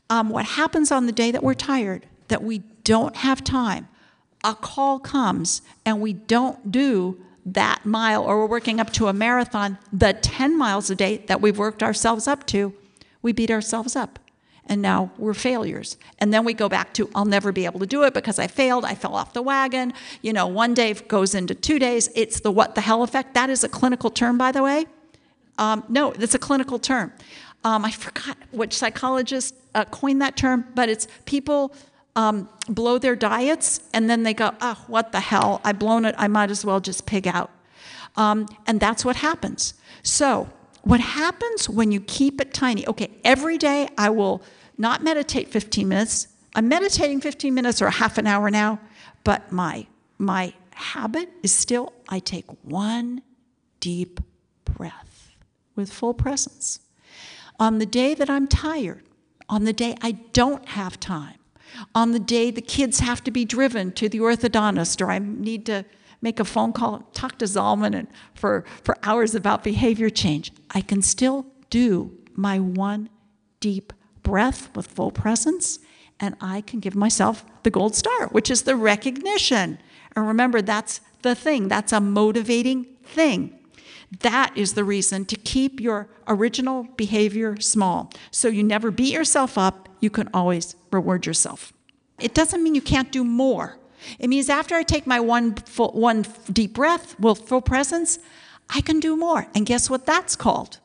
[0.08, 3.88] Um, what happens on the day that we're tired that we don't have time,
[4.44, 9.12] a call comes and we don't do that mile or we're working up to a
[9.12, 12.72] marathon, the 10 miles a day that we've worked ourselves up to,
[13.22, 14.20] we beat ourselves up.
[14.66, 15.96] And now we're failures.
[16.18, 18.46] And then we go back to, I'll never be able to do it because I
[18.46, 19.92] failed, I fell off the wagon.
[20.22, 22.08] You know, one day goes into two days.
[22.14, 23.34] It's the what the hell effect.
[23.34, 24.86] That is a clinical term, by the way.
[25.58, 27.12] Um, no, it's a clinical term.
[27.62, 31.74] Um, I forgot which psychologist uh, coined that term, but it's people
[32.16, 35.60] um, blow their diets and then they go, oh, what the hell?
[35.64, 36.14] I've blown it.
[36.18, 37.50] I might as well just pig out.
[38.16, 39.74] Um, and that's what happens.
[40.02, 40.48] So,
[40.84, 42.86] what happens when you keep it tiny?
[42.86, 44.42] Okay, every day I will
[44.76, 46.28] not meditate 15 minutes.
[46.54, 48.78] I'm meditating 15 minutes or half an hour now,
[49.24, 49.86] but my
[50.18, 53.22] my habit is still I take one
[53.80, 54.20] deep
[54.64, 55.32] breath
[55.74, 56.80] with full presence.
[57.58, 59.04] On the day that I'm tired,
[59.48, 61.38] on the day I don't have time,
[61.94, 65.66] on the day the kids have to be driven to the orthodontist or I need
[65.66, 65.84] to
[66.24, 70.50] make a phone call, talk to Zalman and for, for hours about behavior change.
[70.70, 73.10] I can still do my one
[73.60, 75.78] deep breath with full presence,
[76.18, 79.78] and I can give myself the gold star, which is the recognition.
[80.16, 83.58] And remember, that's the thing, that's a motivating thing.
[84.20, 88.10] That is the reason to keep your original behavior small.
[88.30, 91.72] So you never beat yourself up, you can always reward yourself.
[92.18, 93.76] It doesn't mean you can't do more.
[94.18, 98.18] It means after I take my one, full, one deep breath with full presence,
[98.70, 99.46] I can do more.
[99.54, 100.78] And guess what that's called?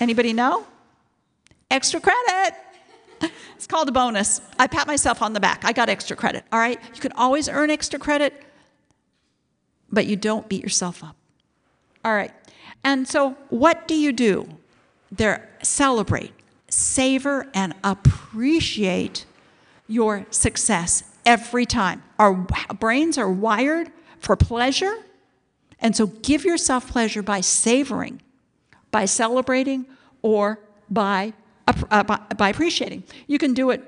[0.00, 0.66] Anybody know?
[1.70, 2.54] Extra credit.
[3.56, 4.42] It's called a bonus.
[4.58, 5.64] I pat myself on the back.
[5.64, 6.44] I got extra credit.
[6.52, 6.78] All right?
[6.94, 8.34] You can always earn extra credit,
[9.90, 11.16] but you don't beat yourself up.
[12.04, 12.32] All right.
[12.82, 14.58] And so, what do you do?
[15.10, 16.32] There, celebrate,
[16.68, 19.24] savor, and appreciate
[19.88, 22.02] your success every time.
[22.18, 22.34] Our
[22.78, 24.96] brains are wired for pleasure.
[25.80, 28.22] And so give yourself pleasure by savoring,
[28.90, 29.86] by celebrating,
[30.22, 30.58] or
[30.88, 31.34] by,
[31.66, 33.04] uh, by, by appreciating.
[33.26, 33.82] You can do it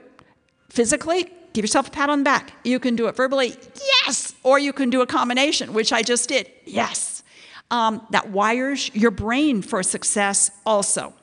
[0.68, 2.52] physically, give yourself a pat on the back.
[2.64, 3.56] You can do it verbally,
[4.04, 7.22] yes, or you can do a combination, which I just did, yes.
[7.70, 11.14] Um, that wires your brain for success also.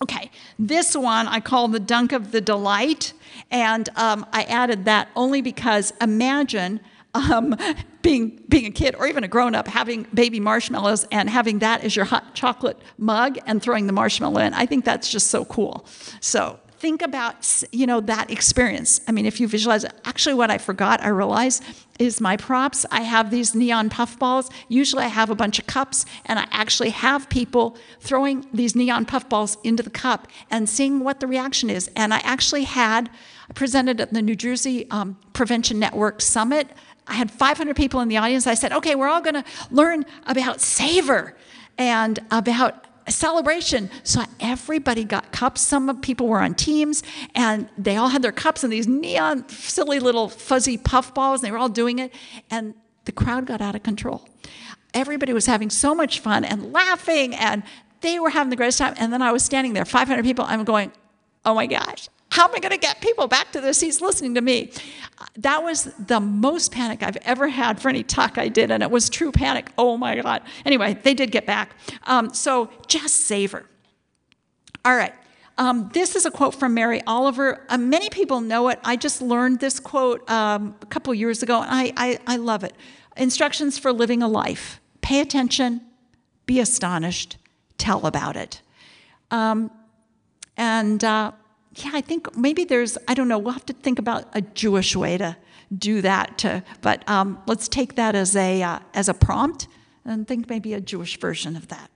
[0.00, 3.12] Okay, this one I call the dunk of the delight,
[3.50, 6.80] and um, I added that only because imagine
[7.14, 7.56] um,
[8.02, 11.82] being being a kid or even a grown up having baby marshmallows and having that
[11.82, 14.54] as your hot chocolate mug and throwing the marshmallow in.
[14.54, 15.84] I think that's just so cool.
[16.20, 19.00] So think about you know that experience.
[19.08, 21.64] I mean if you visualize it actually what i forgot i realized
[21.98, 22.86] is my props.
[22.92, 26.46] I have these neon puff balls usually i have a bunch of cups and i
[26.50, 31.26] actually have people throwing these neon puff balls into the cup and seeing what the
[31.26, 31.90] reaction is.
[31.96, 33.10] And i actually had
[33.50, 36.68] I presented at the new jersey um, prevention network summit.
[37.06, 38.46] I had 500 people in the audience.
[38.46, 41.36] I said okay we're all going to learn about savor
[41.76, 43.90] and about celebration.
[44.02, 45.60] So everybody got cups.
[45.60, 47.02] Some people were on teams
[47.34, 51.40] and they all had their cups and these neon, silly little fuzzy puff balls.
[51.40, 52.12] And they were all doing it.
[52.50, 54.28] And the crowd got out of control.
[54.94, 57.62] Everybody was having so much fun and laughing and
[58.00, 58.94] they were having the greatest time.
[58.98, 60.44] And then I was standing there, 500 people.
[60.48, 60.92] I'm going,
[61.44, 64.34] oh my gosh, how am I going to get people back to their seats listening
[64.34, 64.70] to me?
[65.36, 68.90] That was the most panic I've ever had for any talk I did, and it
[68.90, 69.70] was true panic.
[69.78, 70.42] Oh my God.
[70.64, 71.76] Anyway, they did get back.
[72.04, 73.64] Um, so just savor.
[74.84, 75.14] All right.
[75.56, 77.66] Um, this is a quote from Mary Oliver.
[77.68, 78.78] Uh, many people know it.
[78.84, 82.62] I just learned this quote um, a couple years ago, and I, I, I love
[82.62, 82.74] it.
[83.16, 85.80] Instructions for living a life pay attention,
[86.44, 87.38] be astonished,
[87.78, 88.60] tell about it.
[89.30, 89.70] Um,
[90.56, 91.32] and uh,
[91.84, 94.96] yeah, I think maybe there's, I don't know, we'll have to think about a Jewish
[94.96, 95.36] way to
[95.76, 96.38] do that.
[96.38, 99.68] To, but um, let's take that as a, uh, as a prompt
[100.04, 101.90] and think maybe a Jewish version of that.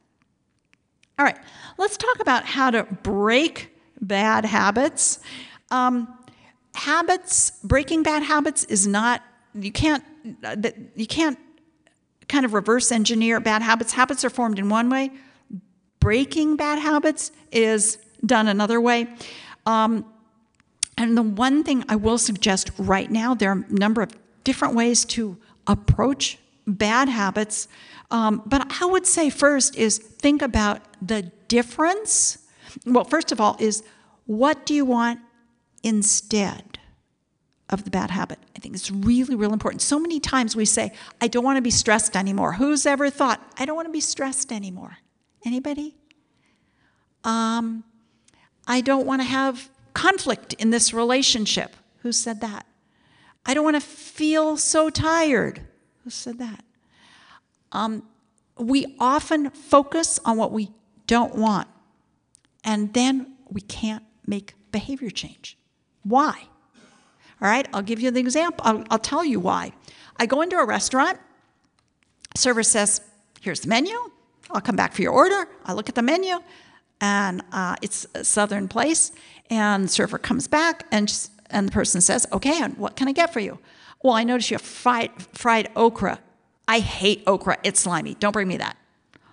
[1.19, 1.39] All right,
[1.79, 5.21] let's talk about how to break bad habits.
[5.71, 6.13] Um,
[6.75, 9.23] habits, breaking bad habits is not,
[9.55, 10.05] you can't,
[10.97, 11.39] you can't
[12.29, 13.93] kind of reverse engineer bad habits.
[13.93, 15.11] Habits are formed in one way.
[16.01, 19.07] Breaking bad habits is done another way.
[19.67, 20.05] Um,
[20.99, 24.75] and the one thing I will suggest right now, there are a number of different
[24.75, 25.37] ways to
[25.67, 27.69] approach bad habits.
[28.11, 32.39] Um, but I would say first is think about the difference.
[32.87, 33.83] Well, first of all, is
[34.27, 35.21] what do you want
[35.83, 36.79] instead
[37.71, 38.39] of the bad habit?
[38.55, 39.83] I think it's really, really important.
[39.83, 42.53] So many times we say, I don't want to be stressed anymore.
[42.53, 44.99] Who's ever thought, I don't want to be stressed anymore?
[45.45, 45.97] Anybody?
[47.25, 47.85] Um,
[48.67, 51.77] I don't want to have conflict in this relationship.
[51.99, 52.67] Who said that?
[53.45, 55.63] I don't want to feel so tired.
[56.05, 56.65] Who said that?
[57.73, 58.05] Um,
[58.59, 60.71] we often focus on what we
[61.07, 61.69] don't want,
[62.65, 65.57] and then we can't make behavior change.
[66.03, 66.49] Why?
[67.41, 68.61] All right, I'll give you the example.
[68.65, 69.73] I'll, I'll tell you why.
[70.17, 71.19] I go into a restaurant,
[72.37, 73.01] server says,
[73.41, 73.97] Here's the menu.
[74.53, 75.49] I'll come back for your order.
[75.65, 76.39] I look at the menu,
[77.03, 79.13] and uh, it's a southern place.
[79.51, 81.13] And server comes back, and,
[81.51, 83.59] and the person says, Okay, and what can I get for you?
[84.03, 86.21] Well, I notice you have fried, fried okra.
[86.67, 87.59] I hate okra.
[87.63, 88.15] It's slimy.
[88.15, 88.77] Don't bring me that.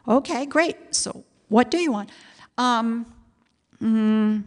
[0.08, 0.76] Okay, great.
[0.94, 2.10] So, what do you want?
[2.58, 3.06] Um,
[3.82, 4.44] mm,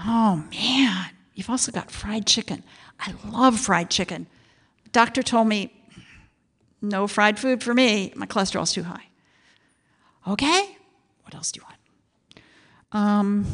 [0.00, 1.10] oh, man.
[1.34, 2.64] You've also got fried chicken.
[2.98, 4.26] I love fried chicken.
[4.92, 5.72] Doctor told me
[6.80, 8.12] no fried food for me.
[8.16, 9.04] My cholesterol's too high.
[10.26, 10.76] Okay,
[11.22, 11.77] what else do you want?
[12.92, 13.46] Um,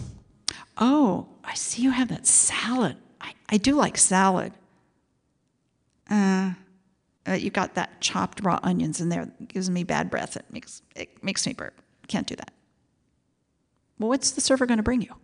[0.79, 2.97] oh, I see you have that salad.
[3.21, 4.53] I, I do like salad.
[6.11, 6.53] Uh,
[7.27, 9.23] uh, you got that chopped raw onions in there.
[9.23, 10.37] It gives me bad breath.
[10.37, 11.81] It makes it makes me burp.
[12.07, 12.53] Can't do that.
[13.99, 15.15] Well, what's the server going to bring you?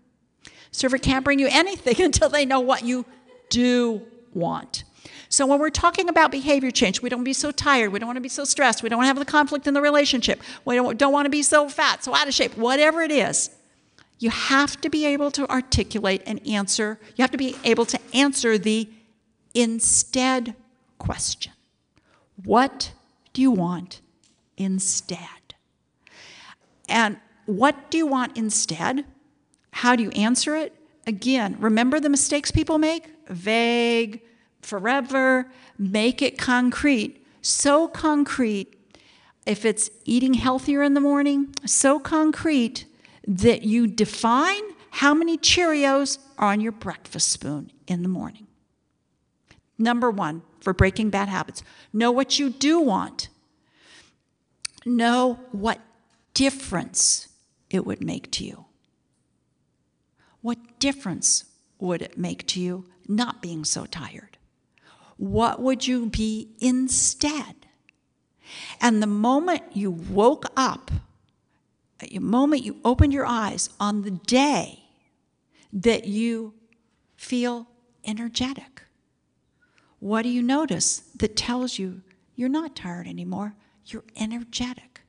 [0.71, 3.05] Server can't bring you anything until they know what you
[3.51, 4.03] do
[4.33, 4.85] want.
[5.29, 8.17] So when we're talking about behavior change, we don't be so tired, we don't want
[8.17, 10.75] to be so stressed, we don't want to have the conflict in the relationship, we
[10.75, 13.51] don't, don't want to be so fat, so out of shape, whatever it is.
[14.21, 17.99] You have to be able to articulate and answer, you have to be able to
[18.15, 18.89] answer the
[19.55, 20.55] instead
[20.99, 21.53] question.
[22.45, 22.93] What
[23.33, 24.03] do you want
[24.59, 25.55] instead?
[26.87, 27.17] And
[27.47, 29.07] what do you want instead?
[29.73, 30.75] How do you answer it?
[31.07, 33.07] Again, remember the mistakes people make?
[33.29, 34.21] Vague,
[34.61, 37.25] forever, make it concrete.
[37.41, 38.75] So concrete,
[39.47, 42.85] if it's eating healthier in the morning, so concrete
[43.31, 44.61] that you define
[44.91, 48.49] how many Cheerios are on your breakfast spoon in the morning.
[49.79, 51.63] Number one, for breaking bad habits,
[51.93, 53.29] know what you do want.
[54.85, 55.79] Know what
[56.35, 57.29] difference
[57.71, 58.65] it would make to you.
[60.41, 61.45] What difference
[61.79, 64.39] would it make to you not being so tired?
[65.19, 67.55] What would you be instead?
[68.81, 70.91] And the moment you woke up,
[72.01, 74.85] the moment you open your eyes on the day
[75.73, 76.55] that you
[77.17, 77.69] feel
[78.05, 78.83] energetic,
[79.99, 82.03] what do you notice that tells you
[82.35, 83.55] you're not tired anymore?
[83.87, 85.03] You're energetic.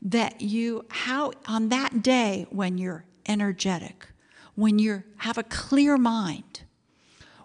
[0.00, 4.06] That you, how on that day when you're energetic,
[4.54, 6.62] when you have a clear mind,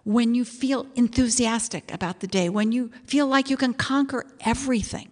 [0.04, 5.10] when you feel enthusiastic about the day, when you feel like you can conquer everything,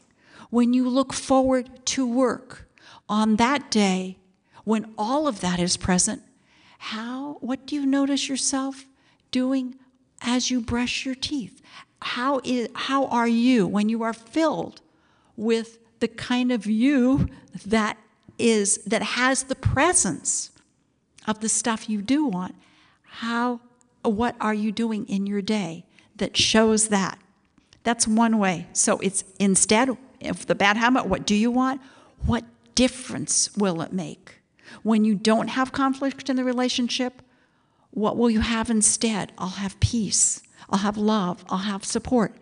[0.51, 2.64] when you look forward to work
[3.09, 4.19] on that day,
[4.65, 6.23] when all of that is present,
[6.79, 8.87] how, what do you notice yourself
[9.31, 9.77] doing
[10.23, 11.61] as you brush your teeth?
[12.01, 14.81] How, is, how are you when you are filled
[15.37, 17.29] with the kind of you
[17.67, 17.99] that
[18.39, 20.51] is that has the presence
[21.27, 22.55] of the stuff you do want,
[23.03, 23.61] how,
[24.03, 25.85] what are you doing in your day
[26.17, 27.19] that shows that?
[27.83, 28.67] That's one way.
[28.73, 31.81] So it's instead of the bad habit, what do you want?
[32.27, 32.45] What
[32.75, 34.41] difference will it make?
[34.83, 37.23] When you don't have conflict in the relationship,
[37.91, 39.33] what will you have instead?
[39.39, 40.43] I'll have peace.
[40.69, 41.45] I'll have love.
[41.49, 42.37] I'll have support.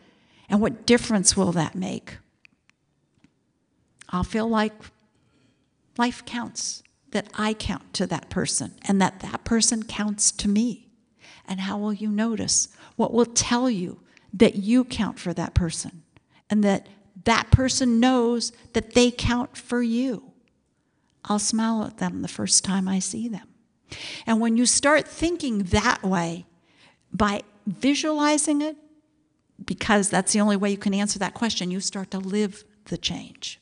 [0.48, 2.18] And what difference will that make?
[4.08, 4.72] I'll feel like
[5.98, 10.88] life counts that I count to that person and that that person counts to me?
[11.46, 12.68] And how will you notice?
[12.96, 14.00] What will tell you
[14.32, 16.02] that you count for that person
[16.50, 16.88] and that
[17.24, 20.32] that person knows that they count for you?
[21.24, 23.48] I'll smile at them the first time I see them.
[24.26, 26.46] And when you start thinking that way,
[27.12, 28.76] by visualizing it,
[29.64, 32.96] because that's the only way you can answer that question, you start to live the
[32.96, 33.60] change.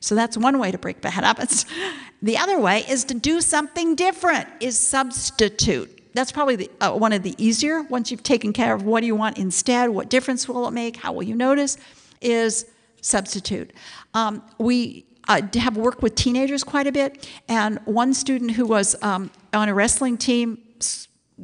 [0.00, 1.64] So that's one way to break bad habits.
[2.22, 6.14] The other way is to do something different, is substitute.
[6.14, 9.06] That's probably the, uh, one of the easier, once you've taken care of what do
[9.06, 11.76] you want instead, what difference will it make, how will you notice,
[12.22, 12.64] is
[13.06, 13.72] substitute.
[14.14, 18.96] Um, we uh, have worked with teenagers quite a bit, and one student who was
[19.02, 20.58] um, on a wrestling team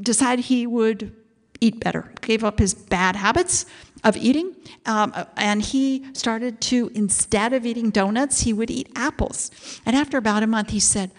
[0.00, 1.14] decided he would
[1.60, 3.66] eat better, gave up his bad habits,
[4.04, 4.54] of eating.
[4.86, 9.50] Um, and he started to, instead of eating donuts, he would eat apples.
[9.86, 11.12] And after about a month, he said,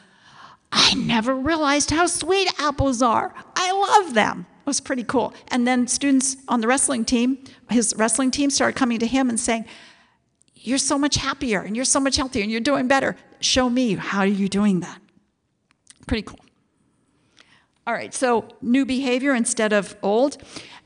[0.72, 3.34] I never realized how sweet apples are.
[3.56, 4.46] I love them.
[4.62, 5.34] It was pretty cool.
[5.50, 9.40] And then students on the wrestling team, his wrestling team, started coming to him and
[9.40, 9.66] saying,
[10.66, 13.18] You're so much happier and you're so much healthier and you're doing better.
[13.42, 15.02] Show me how are you doing that.
[16.08, 16.40] Pretty cool.
[17.86, 20.42] All right, so new behavior instead of old.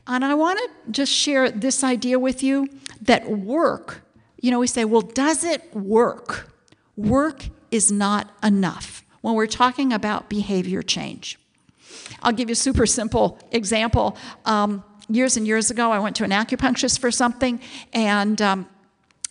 [0.08, 2.68] And I want to just share this idea with you
[3.02, 4.02] that work,
[4.40, 6.52] you know, we say, well, does it work?
[6.96, 11.38] Work is not enough when we're talking about behavior change.
[12.22, 14.16] I'll give you a super simple example.
[14.44, 17.60] Um, years and years ago, I went to an acupuncturist for something,
[17.92, 18.68] and um,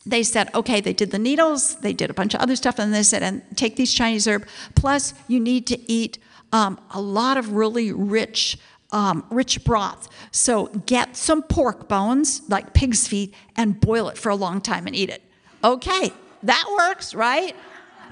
[0.10, 2.94] they said, okay, they did the needles, they did a bunch of other stuff, and
[2.94, 4.48] they said, and take these Chinese herb.
[4.76, 6.18] Plus, you need to eat
[6.52, 8.58] um, a lot of really rich,
[8.92, 10.10] um, rich broth.
[10.32, 14.88] So get some pork bones, like pig's feet, and boil it for a long time
[14.88, 15.22] and eat it.
[15.64, 17.56] Okay, that works, right?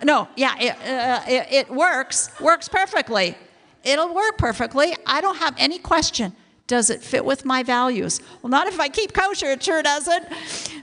[0.04, 3.38] No, yeah, it, uh, it, it works, works perfectly.
[3.84, 4.96] It'll work perfectly.
[5.06, 6.34] I don't have any question.
[6.68, 8.20] Does it fit with my values?
[8.42, 10.26] Well, not if I keep kosher, it sure doesn't.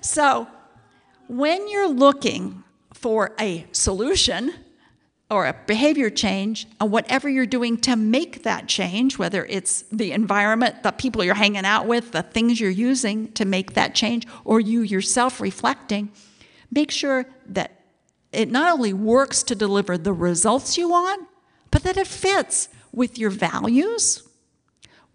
[0.01, 0.47] So,
[1.29, 2.63] when you're looking
[2.93, 4.53] for a solution
[5.31, 10.13] or a behavior change, and whatever you're doing to make that change, whether it's the
[10.13, 14.27] environment, the people you're hanging out with, the things you're using to make that change,
[14.45, 16.11] or you yourself reflecting,
[16.71, 17.81] make sure that
[18.31, 21.27] it not only works to deliver the results you want,
[21.71, 24.23] but that it fits with your values,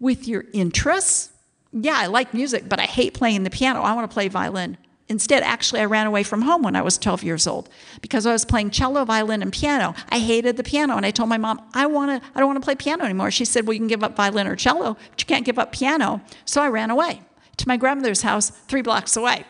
[0.00, 1.30] with your interests.
[1.72, 3.82] Yeah, I like music, but I hate playing the piano.
[3.82, 4.78] I want to play violin.
[5.08, 7.68] Instead, actually, I ran away from home when I was 12 years old
[8.02, 9.94] because I was playing cello, violin, and piano.
[10.10, 12.64] I hated the piano, and I told my mom, I, wanna, I don't want to
[12.64, 13.30] play piano anymore.
[13.30, 15.72] She said, Well, you can give up violin or cello, but you can't give up
[15.72, 16.20] piano.
[16.44, 17.22] So I ran away
[17.56, 19.44] to my grandmother's house three blocks away.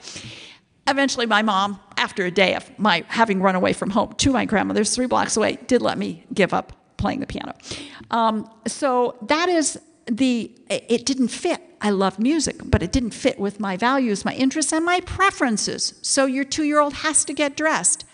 [0.86, 4.44] Eventually, my mom, after a day of my having run away from home to my
[4.44, 7.54] grandmother's three blocks away, did let me give up playing the piano.
[8.10, 9.78] Um, so that is
[10.10, 14.34] the, it didn't fit I love music, but it didn't fit with my values, my
[14.34, 15.94] interests, and my preferences.
[16.02, 18.04] So your two year old has to get dressed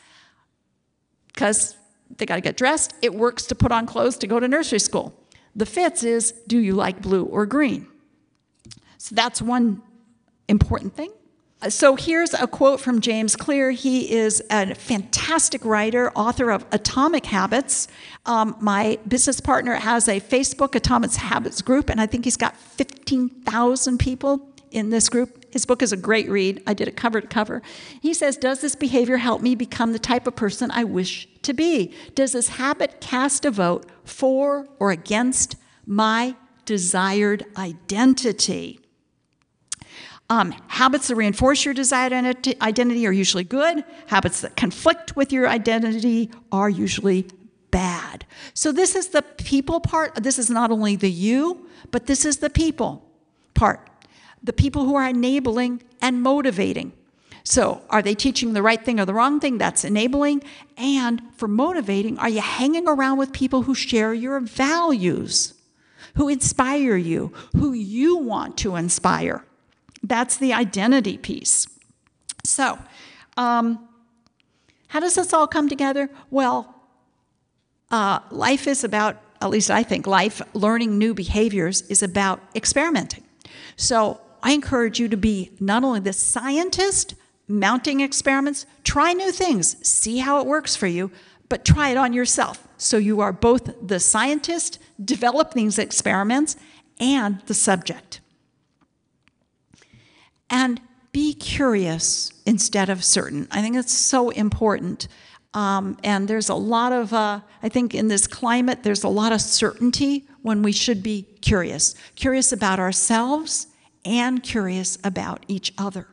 [1.29, 1.77] because
[2.17, 2.93] they got to get dressed.
[3.01, 5.19] It works to put on clothes to go to nursery school.
[5.57, 7.87] The fits is do you like blue or green?
[8.99, 9.83] So that's one
[10.49, 11.13] important thing.
[11.71, 13.71] So here's a quote from James Clear.
[13.71, 17.89] He is a fantastic writer, author of Atomic Habits.
[18.27, 22.55] Um, my business partner has a Facebook Atomic Habits group, and I think he's got
[22.55, 25.47] 15,000 people in this group.
[25.55, 26.63] His book is a great read.
[26.67, 27.63] I did it cover to cover.
[28.03, 31.55] He says, Does this behavior help me become the type of person I wish to
[31.55, 31.95] be?
[32.15, 35.57] Does this habit cast a vote for or against
[35.87, 36.35] my
[36.67, 38.84] desired identity?
[40.31, 43.85] Um, habits that reinforce your desired identity are usually good.
[44.07, 47.27] Habits that conflict with your identity are usually
[47.71, 48.25] bad.
[48.55, 50.15] So, this is the people part.
[50.15, 53.05] This is not only the you, but this is the people
[53.53, 53.87] part.
[54.43, 56.93] The people who are enabling and motivating.
[57.43, 59.59] So, are they teaching the right thing or the wrong thing?
[59.59, 60.43] That's enabling.
[60.79, 65.53] And for motivating, are you hanging around with people who share your values,
[66.15, 69.45] who inspire you, who you want to inspire?
[70.05, 71.67] That's the identity piece.
[72.45, 72.79] So,
[73.39, 73.89] um,
[74.89, 76.11] how does this all come together?
[76.31, 76.75] Well,
[77.91, 83.25] uh, life is about, at least I think, life, learning new behaviors is about experimenting.
[83.77, 87.15] So, I encourage you to be not only the scientist,
[87.49, 91.11] mounting experiments, try new things, see how it works for you,
[91.49, 92.69] but try it on yourself.
[92.77, 96.57] So you are both the scientist, developing these experiments,
[97.01, 98.21] and the subject
[100.55, 100.81] and
[101.11, 103.49] be curious instead of certain.
[103.51, 105.09] I think it's so important.
[105.53, 109.33] Um, and there's a lot of, uh, I think in this climate, there's a lot
[109.33, 111.97] of certainty when we should be curious.
[112.15, 113.67] Curious about ourselves
[114.05, 116.07] and curious about each other.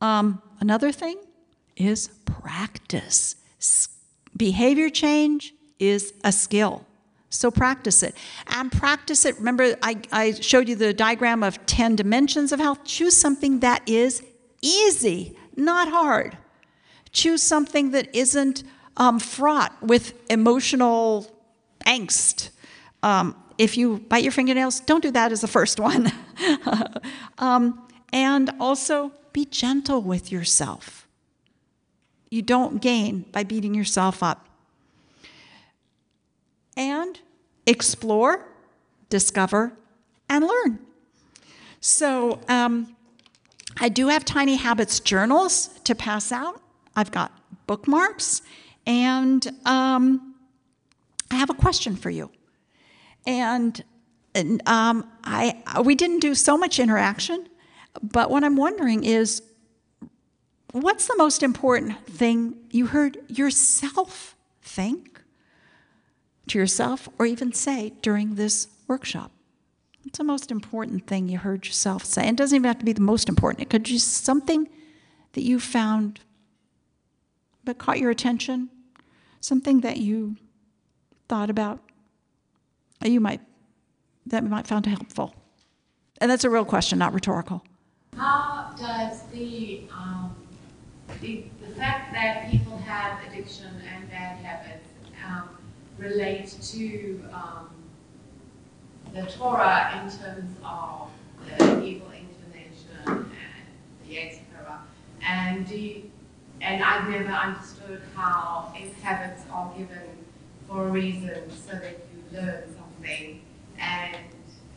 [0.00, 1.18] Um, another thing
[1.76, 3.36] is practice.
[4.34, 6.86] Behavior change is a skill.
[7.34, 8.14] So practice it.
[8.46, 9.36] And practice it.
[9.38, 12.84] Remember, I, I showed you the diagram of 10 dimensions of health.
[12.84, 14.22] Choose something that is
[14.62, 16.38] easy, not hard.
[17.12, 18.62] Choose something that isn't
[18.96, 21.30] um, fraught with emotional
[21.86, 22.50] angst.
[23.02, 26.12] Um, if you bite your fingernails, don't do that as the first one.
[27.38, 31.06] um, and also be gentle with yourself.
[32.30, 34.48] You don't gain by beating yourself up.
[36.76, 37.20] And
[37.66, 38.46] explore,
[39.08, 39.72] discover,
[40.28, 40.78] and learn.
[41.80, 42.96] So um,
[43.78, 46.60] I do have Tiny Habits journals to pass out.
[46.96, 47.32] I've got
[47.66, 48.42] bookmarks,
[48.86, 50.34] and um,
[51.30, 52.30] I have a question for you.
[53.26, 53.82] And
[54.66, 57.48] um, I we didn't do so much interaction,
[58.02, 59.42] but what I'm wondering is,
[60.72, 65.13] what's the most important thing you heard yourself think?
[66.48, 69.30] To yourself or even say during this workshop?
[70.04, 72.28] It's the most important thing you heard yourself say?
[72.28, 73.62] It doesn't even have to be the most important.
[73.62, 74.68] It could just something
[75.32, 76.20] that you found
[77.64, 78.68] that caught your attention,
[79.40, 80.36] something that you
[81.28, 81.80] thought about?
[83.00, 83.40] that You might,
[84.26, 85.34] that you might find helpful.
[86.20, 87.64] And that's a real question, not rhetorical.
[88.16, 90.34] How does the, um,
[91.20, 94.83] the, the fact that people have addiction and bad habits
[95.98, 97.68] relate to um,
[99.12, 101.08] the Torah in terms of
[101.58, 104.80] the evil inclination and the Hara?
[105.26, 106.10] And do you,
[106.60, 110.02] and I've never understood how if habits are given
[110.68, 113.40] for a reason so that you learn something
[113.78, 114.16] and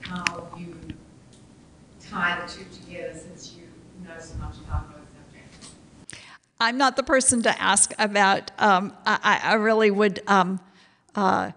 [0.01, 0.75] how you
[2.09, 3.63] tie the two together since you
[4.05, 5.71] know so much about both subjects.
[6.59, 8.51] I'm not the person to ask about.
[8.59, 10.59] Um, I, I really would um,
[11.17, 11.51] uh,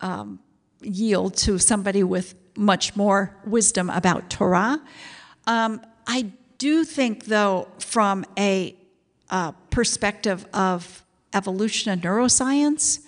[0.00, 0.40] um,
[0.82, 4.82] yield to somebody with much more wisdom about Torah.
[5.46, 8.76] Um, I do think, though, from a
[9.30, 11.02] uh, perspective of
[11.32, 13.00] evolution and neuroscience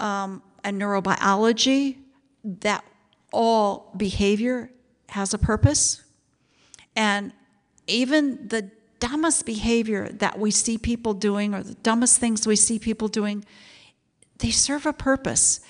[0.00, 1.98] um, and neurobiology,
[2.44, 2.84] that
[3.32, 4.70] all behavior
[5.10, 6.02] has a purpose.
[6.96, 7.32] And
[7.86, 12.78] even the dumbest behavior that we see people doing, or the dumbest things we see
[12.78, 13.44] people doing,
[14.42, 15.60] they serve a purpose.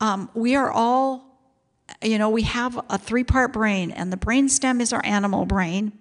[0.00, 1.38] Um, we are all,
[2.02, 5.44] you know, we have a three part brain, and the brain stem is our animal
[5.44, 5.92] brain,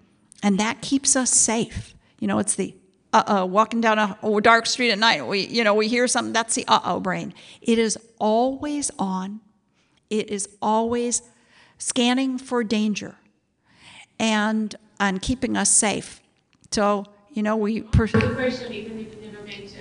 [0.42, 1.96] and that keeps us safe.
[2.20, 2.76] You know, it's the
[3.14, 6.32] uh oh, walking down a, dark street at night, we, you know, we hear something,
[6.32, 7.34] that's the uh oh brain.
[7.62, 9.42] It is always on,
[10.10, 11.22] it is always
[11.78, 13.16] scanning for danger
[14.20, 16.22] and, and keeping us safe.
[16.72, 17.82] So, you know, we.
[17.82, 18.08] Per-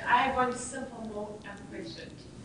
[0.07, 1.00] I have one simple.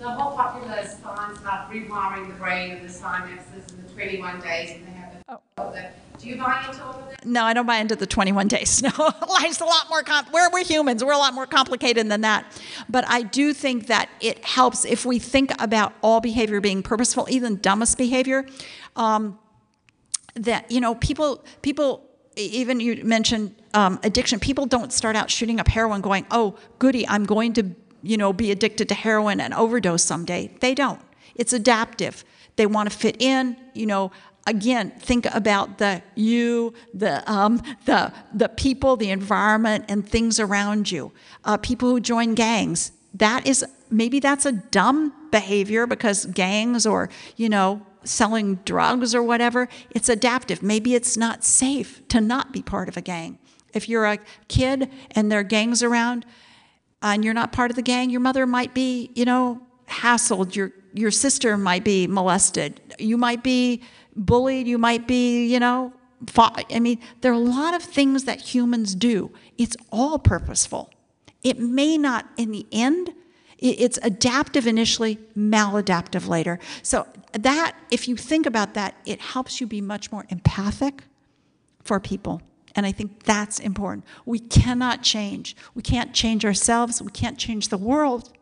[0.06, 4.76] The whole popular science about rewiring the brain and the synapses and the 21 days
[4.76, 5.24] and the habit.
[5.28, 5.76] Oh.
[6.20, 7.26] Do you buy into all of that?
[7.26, 8.84] No, I don't buy into the 21 days.
[8.84, 8.92] No,
[9.28, 11.04] life's a lot more com- we're, we're humans.
[11.04, 12.46] We're a lot more complicated than that.
[12.88, 17.26] But I do think that it helps if we think about all behavior being purposeful,
[17.32, 18.46] even dumbest behavior.
[18.96, 19.40] Um,
[20.36, 24.40] that you know, people people even you mentioned um, addiction.
[24.40, 27.74] People don't start out shooting up heroin, going, "Oh, goody, I'm going to
[28.06, 31.02] you know be addicted to heroin and overdose someday." They don't.
[31.36, 32.24] It's adaptive.
[32.56, 33.58] They want to fit in.
[33.74, 34.12] You know,
[34.48, 40.92] again, think about the you, the um, the the people, the environment, and things around
[40.92, 41.12] you.
[41.44, 42.92] Uh, people who join gangs.
[43.14, 49.24] That is maybe that's a dumb behavior because gangs or you know selling drugs or
[49.24, 49.68] whatever.
[49.92, 50.62] It's adaptive.
[50.62, 53.40] Maybe it's not safe to not be part of a gang.
[53.74, 56.26] If you're a kid and there are gangs around,
[57.02, 60.56] Uh, and you're not part of the gang, your mother might be, you know, hassled.
[60.56, 62.82] Your your sister might be molested.
[62.98, 63.84] You might be
[64.16, 64.68] bullied.
[64.68, 65.94] You might be, you know,
[66.28, 66.64] fought.
[66.74, 69.32] I mean, there are a lot of things that humans do.
[69.58, 70.90] It's all purposeful.
[71.44, 73.14] It may not, in the end,
[73.60, 76.60] it's adaptive initially, maladaptive later.
[76.82, 81.04] So that, if you think about that, it helps you be much more empathic
[81.84, 82.42] for people.
[82.76, 84.06] And I think that's important.
[84.26, 85.56] We cannot change.
[85.74, 87.02] We can't change ourselves.
[87.02, 88.34] We can't change the world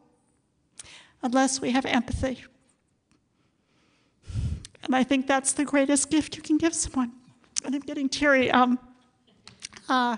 [1.22, 2.44] unless we have empathy.
[4.84, 7.12] And I think that's the greatest gift you can give someone.
[7.64, 8.52] And I'm getting teary.
[8.52, 8.80] Um,
[9.88, 10.18] uh,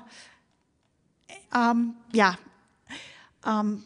[1.51, 2.35] um, yeah.
[3.43, 3.85] Um,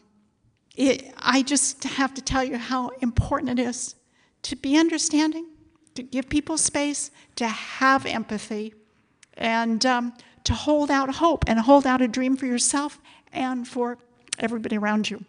[0.76, 3.96] it, I just have to tell you how important it is
[4.42, 5.46] to be understanding,
[5.94, 8.72] to give people space, to have empathy,
[9.40, 10.12] and um,
[10.44, 13.00] to hold out hope and hold out a dream for yourself
[13.32, 13.98] and for
[14.38, 15.24] everybody around you.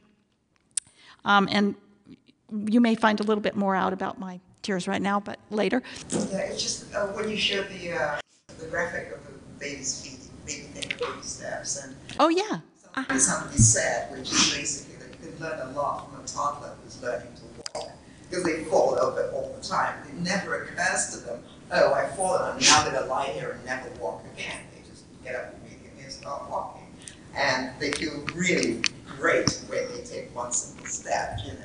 [1.25, 1.75] Um, and
[2.67, 5.81] you may find a little bit more out about my tears right now, but later.
[6.11, 8.19] Yeah, it's just uh, when you showed the uh,
[8.59, 12.59] the graphic of the baby's feet, baby finger, baby steps, and Oh, yeah.
[12.93, 16.73] something somebody said, which is basically that you can learn a lot from a toddler
[16.83, 17.89] who's learning to walk
[18.29, 19.95] because they fall over all the time.
[20.07, 21.39] It never occurs to them,
[21.71, 24.59] oh, I've fallen, I'm now going to lie here and never walk again.
[24.73, 26.87] They just get up immediately and start walking,
[27.35, 28.81] and they feel really
[29.17, 31.39] great when they take one simple step.
[31.45, 31.59] You know.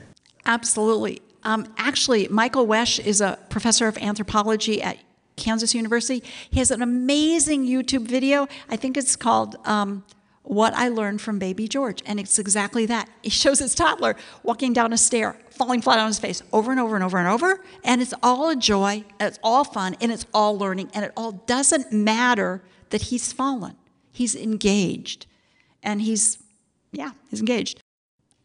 [0.45, 1.23] Absolutely.
[1.43, 4.99] Um, actually, Michael Wesch is a professor of anthropology at
[5.37, 6.27] Kansas University.
[6.51, 8.49] He has an amazing YouTube video.
[8.69, 10.05] I think it's called um,
[10.43, 12.03] What I Learned from Baby George.
[12.05, 13.09] And it's exactly that.
[13.23, 16.81] He shows his toddler walking down a stair, falling flat on his face over and
[16.81, 17.63] over and over and over.
[17.85, 20.91] And it's all a joy, and it's all fun, and it's all learning.
[20.95, 23.77] And it all doesn't matter that he's fallen.
[24.13, 25.27] He's engaged.
[25.83, 26.39] And he's,
[26.93, 27.83] yeah, he's engaged.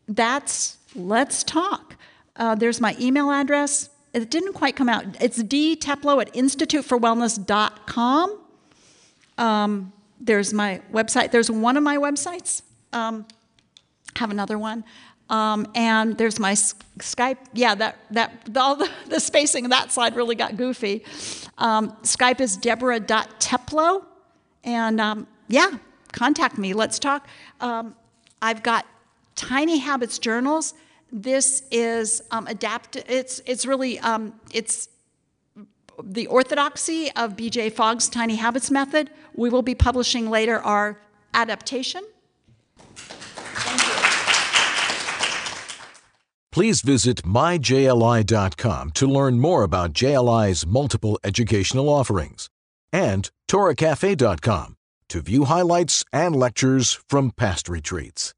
[0.07, 1.95] That's Let's Talk.
[2.35, 3.89] Uh, there's my email address.
[4.13, 5.05] It didn't quite come out.
[5.21, 8.39] It's dteplow at instituteforwellness.com.
[9.37, 11.31] Um, there's my website.
[11.31, 12.61] There's one of my websites.
[12.93, 13.25] Um,
[14.17, 14.83] have another one.
[15.31, 17.37] Um, and there's my Skype.
[17.53, 21.03] Yeah, that that all the, the spacing of that slide really got goofy.
[21.57, 24.03] Um, Skype is Deborah.teplo,
[24.63, 25.71] and um, yeah,
[26.11, 26.73] contact me.
[26.73, 27.27] Let's talk.
[27.61, 27.95] Um,
[28.41, 28.85] I've got
[29.35, 30.73] Tiny Habits journals.
[31.13, 33.05] This is um, adapted.
[33.07, 34.89] It's it's really um, it's
[36.03, 37.69] the orthodoxy of B.J.
[37.69, 39.09] Fogg's Tiny Habits method.
[39.33, 40.99] We will be publishing later our
[41.33, 42.03] adaptation.
[46.51, 52.49] Please visit myjli.com to learn more about JLI's multiple educational offerings
[52.91, 54.75] and torahcafe.com
[55.07, 58.33] to view highlights and lectures from past retreats.